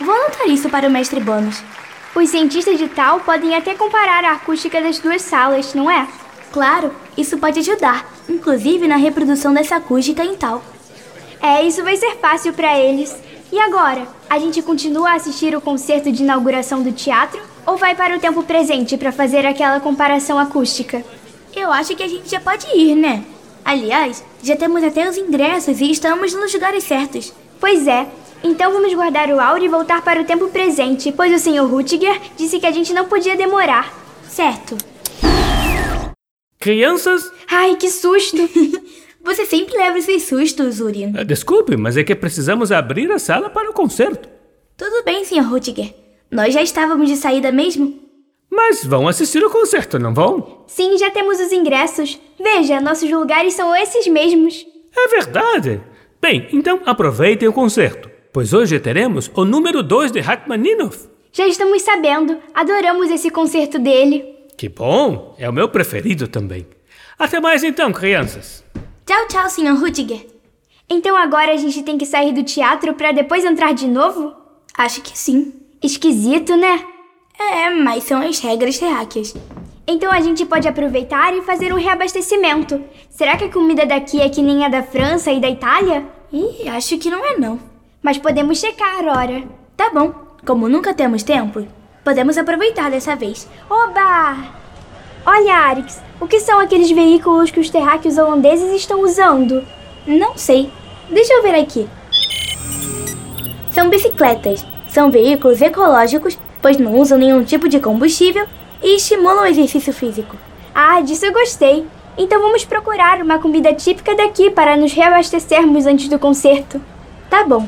Vou 0.00 0.14
anotar 0.14 0.48
isso 0.48 0.70
para 0.70 0.88
o 0.88 0.90
mestre 0.90 1.20
Bônus. 1.20 1.62
Os 2.14 2.30
cientistas 2.30 2.78
de 2.78 2.88
tal 2.88 3.20
podem 3.20 3.54
até 3.54 3.74
comparar 3.74 4.24
a 4.24 4.32
acústica 4.32 4.80
das 4.80 4.98
duas 4.98 5.20
salas, 5.20 5.74
não 5.74 5.90
é? 5.90 6.08
Claro, 6.50 6.90
isso 7.18 7.36
pode 7.36 7.58
ajudar, 7.58 8.06
inclusive 8.26 8.88
na 8.88 8.96
reprodução 8.96 9.52
dessa 9.52 9.76
acústica 9.76 10.24
em 10.24 10.34
tal. 10.34 10.64
É, 11.42 11.60
isso 11.64 11.82
vai 11.82 11.96
ser 11.96 12.14
fácil 12.18 12.52
para 12.52 12.78
eles. 12.78 13.12
E 13.50 13.58
agora? 13.58 14.06
A 14.30 14.38
gente 14.38 14.62
continua 14.62 15.10
a 15.10 15.14
assistir 15.16 15.54
o 15.56 15.60
concerto 15.60 16.12
de 16.12 16.22
inauguração 16.22 16.84
do 16.84 16.92
teatro 16.92 17.42
ou 17.66 17.76
vai 17.76 17.96
para 17.96 18.16
o 18.16 18.20
tempo 18.20 18.44
presente 18.44 18.96
para 18.96 19.10
fazer 19.10 19.44
aquela 19.44 19.80
comparação 19.80 20.38
acústica? 20.38 21.04
Eu 21.54 21.72
acho 21.72 21.96
que 21.96 22.02
a 22.02 22.08
gente 22.08 22.30
já 22.30 22.40
pode 22.40 22.66
ir, 22.74 22.94
né? 22.94 23.24
Aliás, 23.64 24.24
já 24.42 24.54
temos 24.54 24.84
até 24.84 25.08
os 25.08 25.18
ingressos 25.18 25.80
e 25.80 25.90
estamos 25.90 26.32
nos 26.32 26.54
lugares 26.54 26.84
certos. 26.84 27.32
Pois 27.60 27.88
é. 27.88 28.06
Então 28.44 28.72
vamos 28.72 28.94
guardar 28.94 29.28
o 29.28 29.40
áudio 29.40 29.66
e 29.66 29.68
voltar 29.68 30.00
para 30.02 30.20
o 30.20 30.24
tempo 30.24 30.48
presente, 30.48 31.12
pois 31.12 31.32
o 31.32 31.38
Sr. 31.38 31.64
Rutger 31.64 32.20
disse 32.36 32.58
que 32.58 32.66
a 32.66 32.72
gente 32.72 32.92
não 32.92 33.06
podia 33.06 33.36
demorar. 33.36 33.92
Certo. 34.28 34.76
Crianças? 36.58 37.30
Ai, 37.50 37.74
que 37.76 37.90
susto! 37.90 38.36
Você 39.24 39.46
sempre 39.46 39.76
leva 39.76 39.98
esses 39.98 40.24
sustos, 40.24 40.80
Urian. 40.80 41.12
Ah, 41.16 41.22
Desculpe, 41.22 41.76
mas 41.76 41.96
é 41.96 42.04
que 42.04 42.14
precisamos 42.14 42.72
abrir 42.72 43.10
a 43.10 43.18
sala 43.18 43.48
para 43.48 43.70
o 43.70 43.74
concerto. 43.74 44.28
Tudo 44.76 45.04
bem, 45.04 45.24
Sr. 45.24 45.42
Rutger. 45.42 45.94
Nós 46.30 46.52
já 46.52 46.62
estávamos 46.62 47.08
de 47.08 47.16
saída 47.16 47.52
mesmo? 47.52 48.00
Mas 48.50 48.84
vão 48.84 49.08
assistir 49.08 49.42
o 49.44 49.50
concerto, 49.50 49.98
não 49.98 50.12
vão? 50.12 50.64
Sim, 50.66 50.98
já 50.98 51.10
temos 51.10 51.40
os 51.40 51.52
ingressos. 51.52 52.20
Veja, 52.38 52.80
nossos 52.80 53.10
lugares 53.10 53.54
são 53.54 53.74
esses 53.74 54.06
mesmos. 54.08 54.66
É 54.96 55.08
verdade. 55.08 55.80
Bem, 56.20 56.48
então 56.52 56.80
aproveitem 56.84 57.48
o 57.48 57.52
concerto, 57.52 58.10
pois 58.32 58.52
hoje 58.52 58.78
teremos 58.78 59.30
o 59.34 59.44
número 59.44 59.82
2 59.82 60.12
de 60.12 60.20
Rachmaninoff. 60.20 61.08
Já 61.32 61.46
estamos 61.46 61.80
sabendo. 61.82 62.38
Adoramos 62.54 63.10
esse 63.10 63.30
concerto 63.30 63.78
dele. 63.78 64.24
Que 64.56 64.68
bom, 64.68 65.34
é 65.38 65.48
o 65.48 65.52
meu 65.52 65.68
preferido 65.68 66.28
também. 66.28 66.66
Até 67.18 67.40
mais 67.40 67.64
então, 67.64 67.90
crianças. 67.92 68.61
Tchau, 69.04 69.26
tchau, 69.28 69.50
Sr. 69.50 69.74
Rutger. 69.74 70.26
Então 70.88 71.16
agora 71.16 71.52
a 71.52 71.56
gente 71.56 71.82
tem 71.82 71.98
que 71.98 72.06
sair 72.06 72.32
do 72.32 72.42
teatro 72.42 72.94
para 72.94 73.12
depois 73.12 73.44
entrar 73.44 73.72
de 73.72 73.88
novo? 73.88 74.34
Acho 74.76 75.00
que 75.00 75.18
sim. 75.18 75.52
Esquisito, 75.82 76.56
né? 76.56 76.84
É, 77.38 77.70
mas 77.70 78.04
são 78.04 78.20
as 78.20 78.38
regras 78.38 78.78
terráqueas. 78.78 79.34
Então 79.86 80.12
a 80.12 80.20
gente 80.20 80.46
pode 80.46 80.68
aproveitar 80.68 81.34
e 81.34 81.42
fazer 81.42 81.72
um 81.72 81.78
reabastecimento. 81.78 82.80
Será 83.10 83.36
que 83.36 83.44
a 83.44 83.52
comida 83.52 83.84
daqui 83.84 84.20
é 84.20 84.28
que 84.28 84.40
nem 84.40 84.64
a 84.64 84.68
da 84.68 84.82
França 84.82 85.32
e 85.32 85.40
da 85.40 85.50
Itália? 85.50 86.06
Ih, 86.32 86.68
acho 86.68 86.96
que 86.98 87.10
não 87.10 87.24
é 87.24 87.36
não. 87.36 87.58
Mas 88.00 88.18
podemos 88.18 88.58
checar, 88.58 89.04
ora. 89.04 89.42
Tá 89.76 89.90
bom. 89.90 90.14
Como 90.46 90.68
nunca 90.68 90.94
temos 90.94 91.22
tempo, 91.22 91.66
podemos 92.04 92.36
aproveitar 92.38 92.90
dessa 92.90 93.16
vez. 93.16 93.48
Oba! 93.68 94.36
Olha, 95.24 95.54
Arix, 95.54 96.00
o 96.22 96.28
que 96.28 96.38
são 96.38 96.60
aqueles 96.60 96.88
veículos 96.88 97.50
que 97.50 97.58
os 97.58 97.68
terráqueos 97.68 98.16
holandeses 98.16 98.72
estão 98.72 99.00
usando? 99.02 99.66
Não 100.06 100.38
sei. 100.38 100.70
Deixa 101.10 101.32
eu 101.34 101.42
ver 101.42 101.56
aqui. 101.56 101.88
São 103.72 103.90
bicicletas. 103.90 104.64
São 104.88 105.10
veículos 105.10 105.60
ecológicos, 105.60 106.38
pois 106.60 106.78
não 106.78 106.96
usam 106.96 107.18
nenhum 107.18 107.42
tipo 107.42 107.68
de 107.68 107.80
combustível 107.80 108.46
e 108.80 108.96
estimulam 108.96 109.42
o 109.42 109.46
exercício 109.46 109.92
físico. 109.92 110.36
Ah, 110.72 111.00
disso 111.00 111.26
eu 111.26 111.32
gostei. 111.32 111.84
Então 112.16 112.40
vamos 112.40 112.64
procurar 112.64 113.20
uma 113.20 113.40
comida 113.40 113.74
típica 113.74 114.14
daqui 114.14 114.48
para 114.48 114.76
nos 114.76 114.92
reabastecermos 114.92 115.86
antes 115.86 116.06
do 116.06 116.20
concerto. 116.20 116.80
Tá 117.28 117.42
bom. 117.42 117.66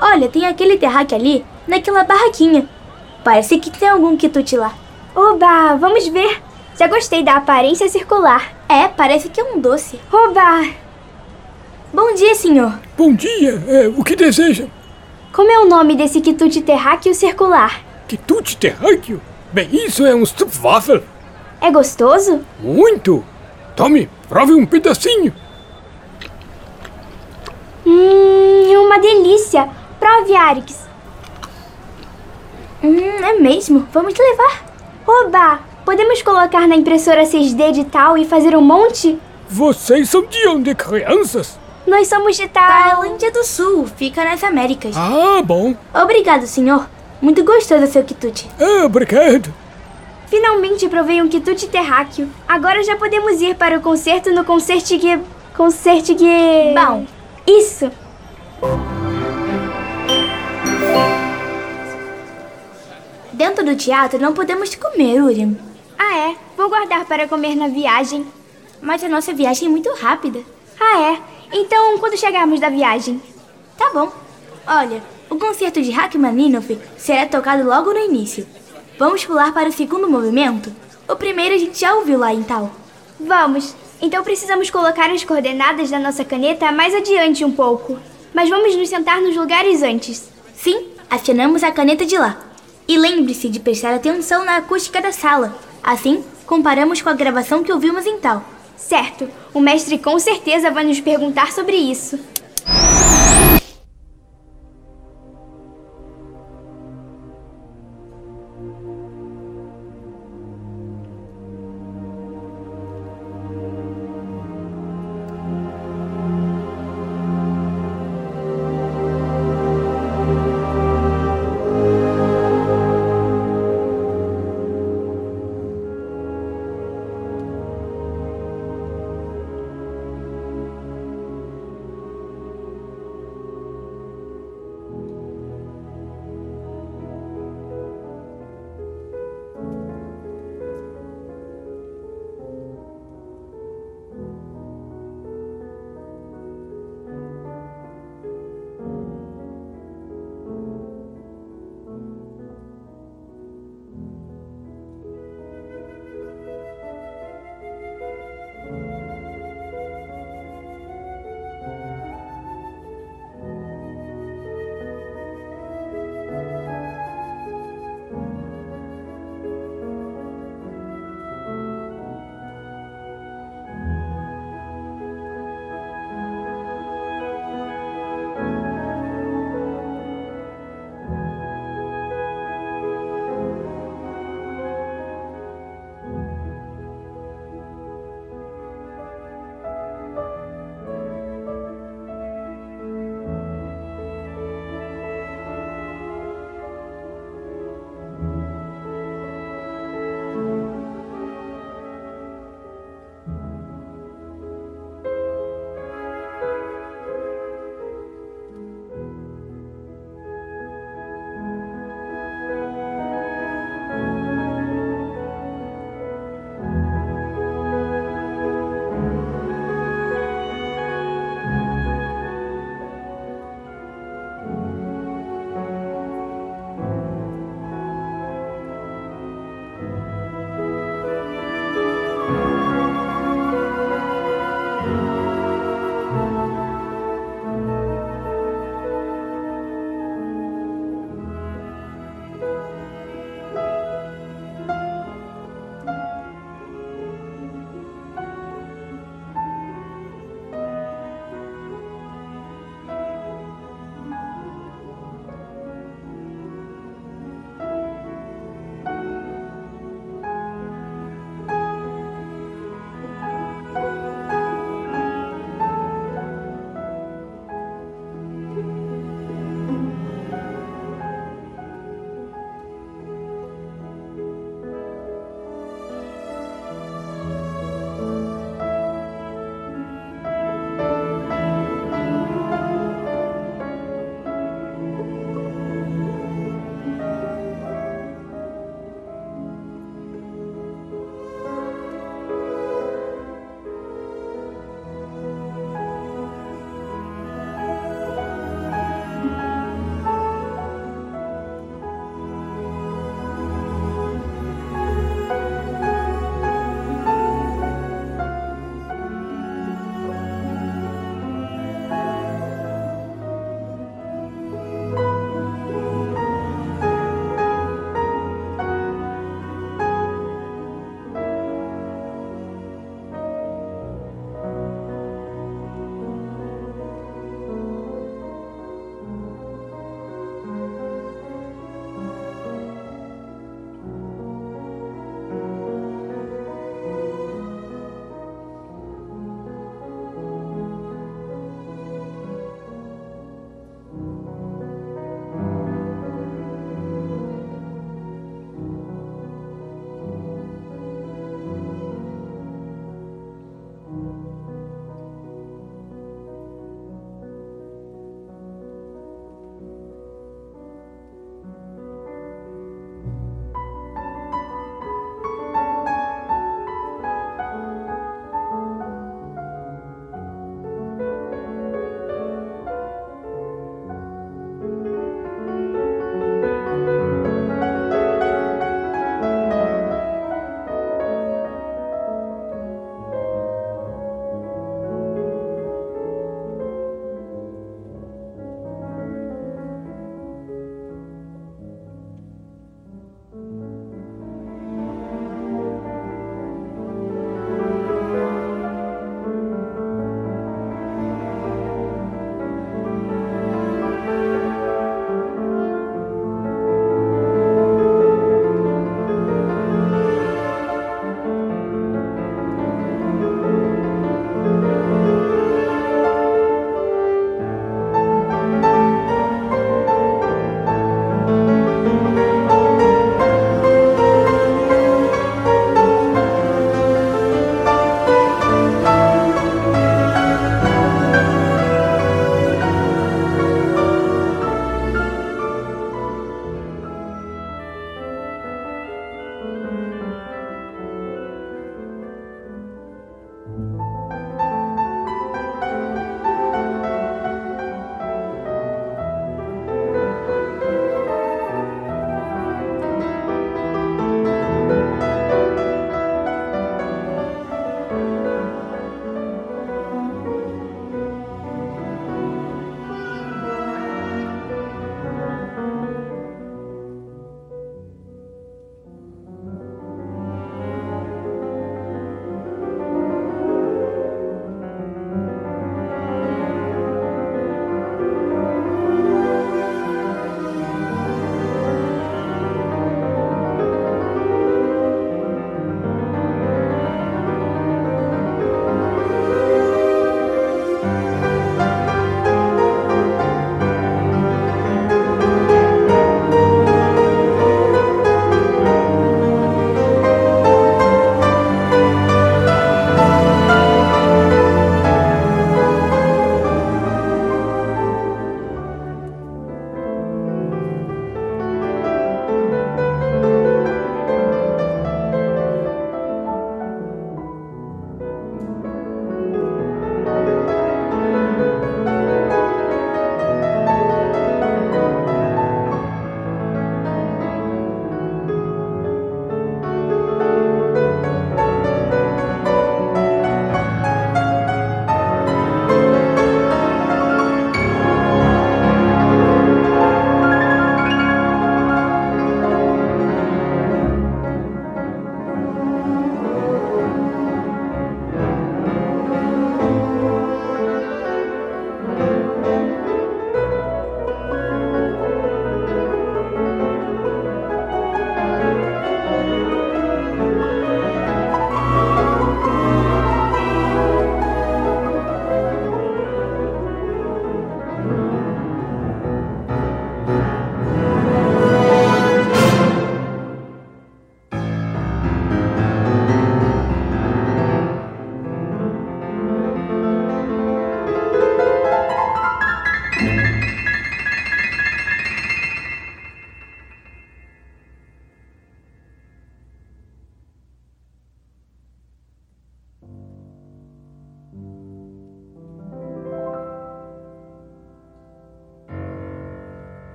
Olha, 0.00 0.28
tem 0.28 0.46
aquele 0.46 0.76
terraque 0.76 1.12
ali, 1.12 1.44
naquela 1.66 2.04
barraquinha. 2.04 2.68
Parece 3.24 3.58
que 3.58 3.68
tem 3.68 3.88
algum 3.88 4.16
quitute 4.16 4.56
lá. 4.56 4.72
Oba, 5.12 5.74
vamos 5.74 6.06
ver. 6.06 6.47
Já 6.78 6.86
gostei 6.86 7.24
da 7.24 7.34
aparência 7.34 7.88
circular. 7.88 8.54
É, 8.68 8.86
parece 8.86 9.28
que 9.28 9.40
é 9.40 9.44
um 9.44 9.58
doce. 9.58 9.98
Oba! 10.12 10.64
Bom 11.92 12.14
dia, 12.14 12.36
senhor. 12.36 12.78
Bom 12.96 13.12
dia, 13.12 13.60
é, 13.66 13.88
o 13.88 14.04
que 14.04 14.14
deseja? 14.14 14.66
Como 15.32 15.50
é 15.50 15.58
o 15.58 15.68
nome 15.68 15.96
desse 15.96 16.20
quitute 16.20 16.60
terráqueo 16.62 17.12
circular? 17.12 17.80
Quitute 18.06 18.56
terráqueo? 18.56 19.20
Bem, 19.52 19.68
isso 19.72 20.06
é 20.06 20.14
um 20.14 20.24
Stupfwaffel. 20.24 21.02
É 21.60 21.68
gostoso? 21.68 22.44
Muito! 22.60 23.24
Tome, 23.74 24.08
prove 24.28 24.52
um 24.52 24.64
pedacinho. 24.64 25.34
Hum, 27.84 28.72
é 28.72 28.78
uma 28.78 29.00
delícia. 29.00 29.68
Prove, 29.98 30.36
Arix. 30.36 30.86
Hum, 32.84 33.00
é 33.00 33.32
mesmo. 33.40 33.88
Vamos 33.92 34.14
levar. 34.16 34.64
Oba! 35.04 35.67
Podemos 35.88 36.20
colocar 36.20 36.68
na 36.68 36.76
impressora 36.76 37.22
6D 37.22 37.72
de 37.72 37.84
tal 37.84 38.18
e 38.18 38.26
fazer 38.26 38.54
um 38.54 38.60
monte? 38.60 39.18
Vocês 39.48 40.10
são 40.10 40.22
de 40.26 40.46
onde, 40.46 40.74
crianças? 40.74 41.58
Nós 41.86 42.08
somos 42.08 42.36
de 42.36 42.46
tal. 42.46 42.68
Tailândia 42.68 43.32
do 43.32 43.42
Sul, 43.42 43.86
fica 43.96 44.22
nas 44.22 44.44
Américas. 44.44 44.94
Ah, 44.94 45.40
bom. 45.42 45.74
Obrigado, 45.94 46.46
senhor. 46.46 46.86
Muito 47.22 47.42
gostoso 47.42 47.86
seu 47.86 48.04
quitute. 48.04 48.46
Ah, 48.60 48.84
obrigado. 48.84 49.50
Finalmente 50.26 50.86
provei 50.90 51.22
um 51.22 51.28
quitute 51.28 51.66
terráqueo. 51.68 52.28
Agora 52.46 52.84
já 52.84 52.96
podemos 52.96 53.40
ir 53.40 53.54
para 53.54 53.78
o 53.78 53.80
concerto 53.80 54.30
no 54.30 54.44
Concertigue... 54.44 55.18
Concertigue... 55.56 56.26
Bom. 56.74 57.06
Isso. 57.46 57.90
Dentro 63.32 63.64
do 63.64 63.74
teatro 63.74 64.20
não 64.20 64.34
podemos 64.34 64.74
comer, 64.74 65.22
Uriam. 65.22 65.67
Ah, 65.98 66.16
é? 66.16 66.36
Vou 66.56 66.68
guardar 66.68 67.04
para 67.06 67.26
comer 67.26 67.56
na 67.56 67.68
viagem. 67.68 68.24
Mas 68.80 69.02
a 69.02 69.08
nossa 69.08 69.32
viagem 69.32 69.66
é 69.66 69.70
muito 69.70 69.92
rápida. 69.94 70.40
Ah, 70.78 71.00
é? 71.00 71.20
Então, 71.52 71.98
quando 71.98 72.16
chegarmos 72.16 72.60
da 72.60 72.68
viagem? 72.68 73.20
Tá 73.76 73.90
bom. 73.92 74.12
Olha, 74.66 75.02
o 75.28 75.36
concerto 75.36 75.82
de 75.82 75.90
Rachmaninoff 75.90 76.78
será 76.96 77.26
tocado 77.26 77.68
logo 77.68 77.92
no 77.92 77.98
início. 77.98 78.46
Vamos 78.98 79.24
pular 79.24 79.52
para 79.52 79.68
o 79.68 79.72
segundo 79.72 80.08
movimento? 80.08 80.72
O 81.08 81.16
primeiro 81.16 81.54
a 81.54 81.58
gente 81.58 81.80
já 81.80 81.94
ouviu 81.94 82.18
lá 82.18 82.32
em 82.32 82.42
tal. 82.42 82.70
Vamos. 83.18 83.74
Então 84.00 84.22
precisamos 84.22 84.70
colocar 84.70 85.10
as 85.10 85.24
coordenadas 85.24 85.90
da 85.90 85.98
nossa 85.98 86.24
caneta 86.24 86.70
mais 86.70 86.94
adiante 86.94 87.44
um 87.44 87.50
pouco. 87.50 87.98
Mas 88.32 88.48
vamos 88.48 88.76
nos 88.76 88.88
sentar 88.88 89.20
nos 89.20 89.36
lugares 89.36 89.82
antes. 89.82 90.28
Sim, 90.54 90.88
acionamos 91.10 91.64
a 91.64 91.72
caneta 91.72 92.04
de 92.04 92.16
lá. 92.16 92.38
E 92.86 92.96
lembre-se 92.96 93.48
de 93.48 93.58
prestar 93.58 93.94
atenção 93.94 94.44
na 94.44 94.56
acústica 94.56 95.00
da 95.00 95.12
sala. 95.12 95.58
Assim, 95.82 96.24
comparamos 96.46 97.02
com 97.02 97.08
a 97.08 97.14
gravação 97.14 97.62
que 97.62 97.72
ouvimos 97.72 98.06
em 98.06 98.18
tal. 98.18 98.42
Certo. 98.76 99.28
O 99.52 99.60
mestre 99.60 99.98
com 99.98 100.18
certeza 100.18 100.70
vai 100.70 100.84
nos 100.84 101.00
perguntar 101.00 101.52
sobre 101.52 101.76
isso. 101.76 102.18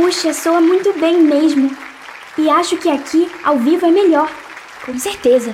Puxa, 0.00 0.32
soa 0.32 0.60
muito 0.60 0.92
bem 0.92 1.20
mesmo. 1.20 1.76
E 2.38 2.48
acho 2.48 2.76
que 2.76 2.88
aqui, 2.88 3.28
ao 3.42 3.58
vivo, 3.58 3.84
é 3.84 3.90
melhor. 3.90 4.30
Com 4.86 4.96
certeza. 4.96 5.52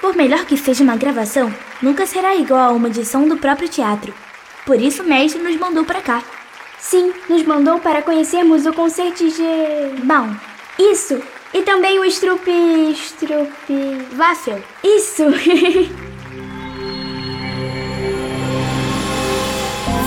Por 0.00 0.16
melhor 0.16 0.44
que 0.44 0.56
seja 0.56 0.82
uma 0.82 0.96
gravação, 0.96 1.54
nunca 1.80 2.04
será 2.04 2.34
igual 2.34 2.70
a 2.70 2.72
uma 2.72 2.88
edição 2.88 3.28
do 3.28 3.36
próprio 3.36 3.68
teatro. 3.68 4.12
Por 4.66 4.80
isso 4.80 5.04
o 5.04 5.06
mestre 5.06 5.40
nos 5.40 5.54
mandou 5.56 5.84
para 5.84 6.00
cá. 6.00 6.20
Sim, 6.80 7.14
nos 7.28 7.44
mandou 7.44 7.78
para 7.78 8.02
conhecermos 8.02 8.66
o 8.66 8.72
concerto 8.72 9.24
de... 9.24 10.02
Bom, 10.02 10.34
Isso! 10.80 11.22
E 11.54 11.62
também 11.62 12.00
o 12.00 12.04
Strupe... 12.06 12.90
Strupe... 12.90 14.04
Waffel. 14.16 14.60
Isso! 14.82 15.22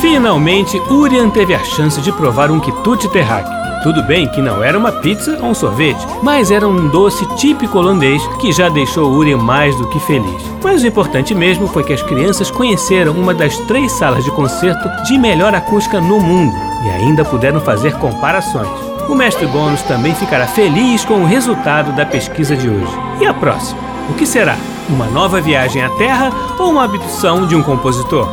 Finalmente, 0.01 0.77
Urian 0.91 1.29
teve 1.29 1.55
a 1.55 1.63
chance 1.63 2.01
de 2.01 2.11
provar 2.11 2.51
um 2.51 2.59
quitute 2.59 3.09
terráqueo. 3.09 3.58
Tudo 3.81 4.03
bem 4.03 4.27
que 4.27 4.41
não 4.41 4.61
era 4.61 4.77
uma 4.77 4.91
pizza 4.91 5.37
ou 5.41 5.51
um 5.51 5.53
sorvete, 5.53 6.05
mas 6.21 6.51
era 6.51 6.67
um 6.67 6.89
doce 6.89 7.25
típico 7.37 7.77
holandês 7.77 8.21
que 8.41 8.51
já 8.51 8.67
deixou 8.67 9.09
Urian 9.09 9.37
mais 9.37 9.73
do 9.77 9.87
que 9.87 9.99
feliz. 10.01 10.43
Mas 10.61 10.83
o 10.83 10.87
importante 10.87 11.33
mesmo 11.33 11.65
foi 11.65 11.83
que 11.85 11.93
as 11.93 12.01
crianças 12.01 12.51
conheceram 12.51 13.13
uma 13.13 13.33
das 13.33 13.57
três 13.59 13.93
salas 13.93 14.25
de 14.25 14.31
concerto 14.31 14.89
de 15.03 15.17
melhor 15.17 15.55
acústica 15.55 16.01
no 16.01 16.19
mundo 16.19 16.53
e 16.85 16.89
ainda 16.89 17.23
puderam 17.23 17.61
fazer 17.61 17.93
comparações. 17.95 18.67
O 19.07 19.15
mestre 19.15 19.47
Bônus 19.47 19.81
também 19.83 20.13
ficará 20.13 20.45
feliz 20.45 21.05
com 21.05 21.21
o 21.21 21.25
resultado 21.25 21.93
da 21.93 22.05
pesquisa 22.05 22.57
de 22.57 22.69
hoje. 22.69 22.93
E 23.21 23.25
a 23.25 23.33
próxima? 23.33 23.79
O 24.09 24.13
que 24.13 24.25
será? 24.25 24.57
Uma 24.89 25.05
nova 25.05 25.39
viagem 25.39 25.81
à 25.81 25.89
Terra 25.91 26.31
ou 26.59 26.69
uma 26.69 26.83
abdução 26.83 27.47
de 27.47 27.55
um 27.55 27.63
compositor? 27.63 28.27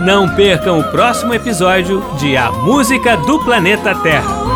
Não 0.00 0.28
percam 0.28 0.80
o 0.80 0.84
próximo 0.84 1.34
episódio 1.34 2.02
de 2.18 2.36
A 2.36 2.50
Música 2.50 3.16
do 3.16 3.38
Planeta 3.40 3.94
Terra. 3.94 4.55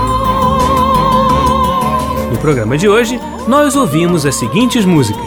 No 2.41 2.43
programa 2.43 2.79
de 2.79 2.89
hoje, 2.89 3.21
nós 3.47 3.77
ouvimos 3.77 4.25
as 4.25 4.35
seguintes 4.35 4.87
músicas: 4.87 5.27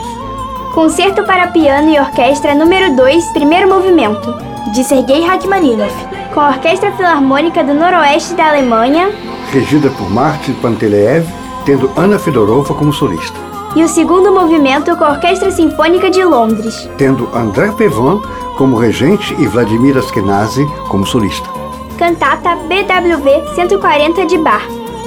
Concerto 0.73 1.23
para 1.23 1.45
piano 1.49 1.91
e 1.91 1.99
orquestra 1.99 2.55
número 2.55 2.95
2, 2.95 3.25
primeiro 3.33 3.69
movimento, 3.69 4.33
De 4.73 4.83
Sergei 4.83 5.21
Rachmaninoff. 5.23 5.93
com 6.33 6.39
a 6.39 6.49
Orquestra 6.49 6.91
Filarmônica 6.93 7.63
do 7.63 7.75
Noroeste 7.75 8.33
da 8.33 8.47
Alemanha, 8.49 9.11
Regida 9.51 9.91
por 9.91 10.09
Martin 10.09 10.53
Panteleev, 10.53 11.23
tendo 11.63 11.91
Ana 11.95 12.17
Fedorova 12.17 12.73
como 12.73 12.91
solista. 12.91 13.37
e 13.75 13.83
o 13.83 13.87
segundo 13.87 14.31
movimento 14.33 14.95
com 14.97 15.03
a 15.03 15.11
Orquestra 15.11 15.51
Sinfônica 15.51 16.09
de 16.09 16.23
Londres. 16.23 16.89
Tendo 16.97 17.29
André 17.37 17.71
Pevan 17.73 18.19
como 18.57 18.75
regente 18.79 19.35
e 19.37 19.45
Vladimir 19.45 19.95
Askenazi 19.99 20.65
como 20.89 21.05
solista. 21.05 21.47
Cantata 21.95 22.55
BWV 22.55 23.53
140 23.53 24.25
de 24.25 24.37
Bach. 24.39 24.63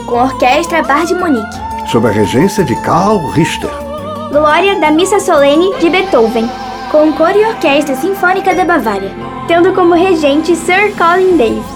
Com 0.07 0.21
a 0.21 0.25
Orquestra 0.27 0.85
Bar 0.85 1.05
de 1.05 1.15
Munique. 1.17 1.67
Sob 1.91 2.07
a 2.07 2.11
regência 2.11 2.65
de 2.65 2.75
Karl 2.83 3.27
Richter. 3.31 3.71
Glória 4.31 4.79
da 4.81 4.91
Missa 4.91 5.21
Solene 5.21 5.73
de 5.79 5.89
Beethoven, 5.89 6.49
Com 6.91 7.13
Coro 7.13 7.39
e 7.39 7.45
Orquestra 7.47 7.95
Sinfônica 7.95 8.55
da 8.55 8.65
Bavária. 8.65 9.11
tendo 9.47 9.73
como 9.75 9.95
regente 9.95 10.57
Sir 10.57 10.93
Colin 10.99 11.37
Davis. 11.37 11.76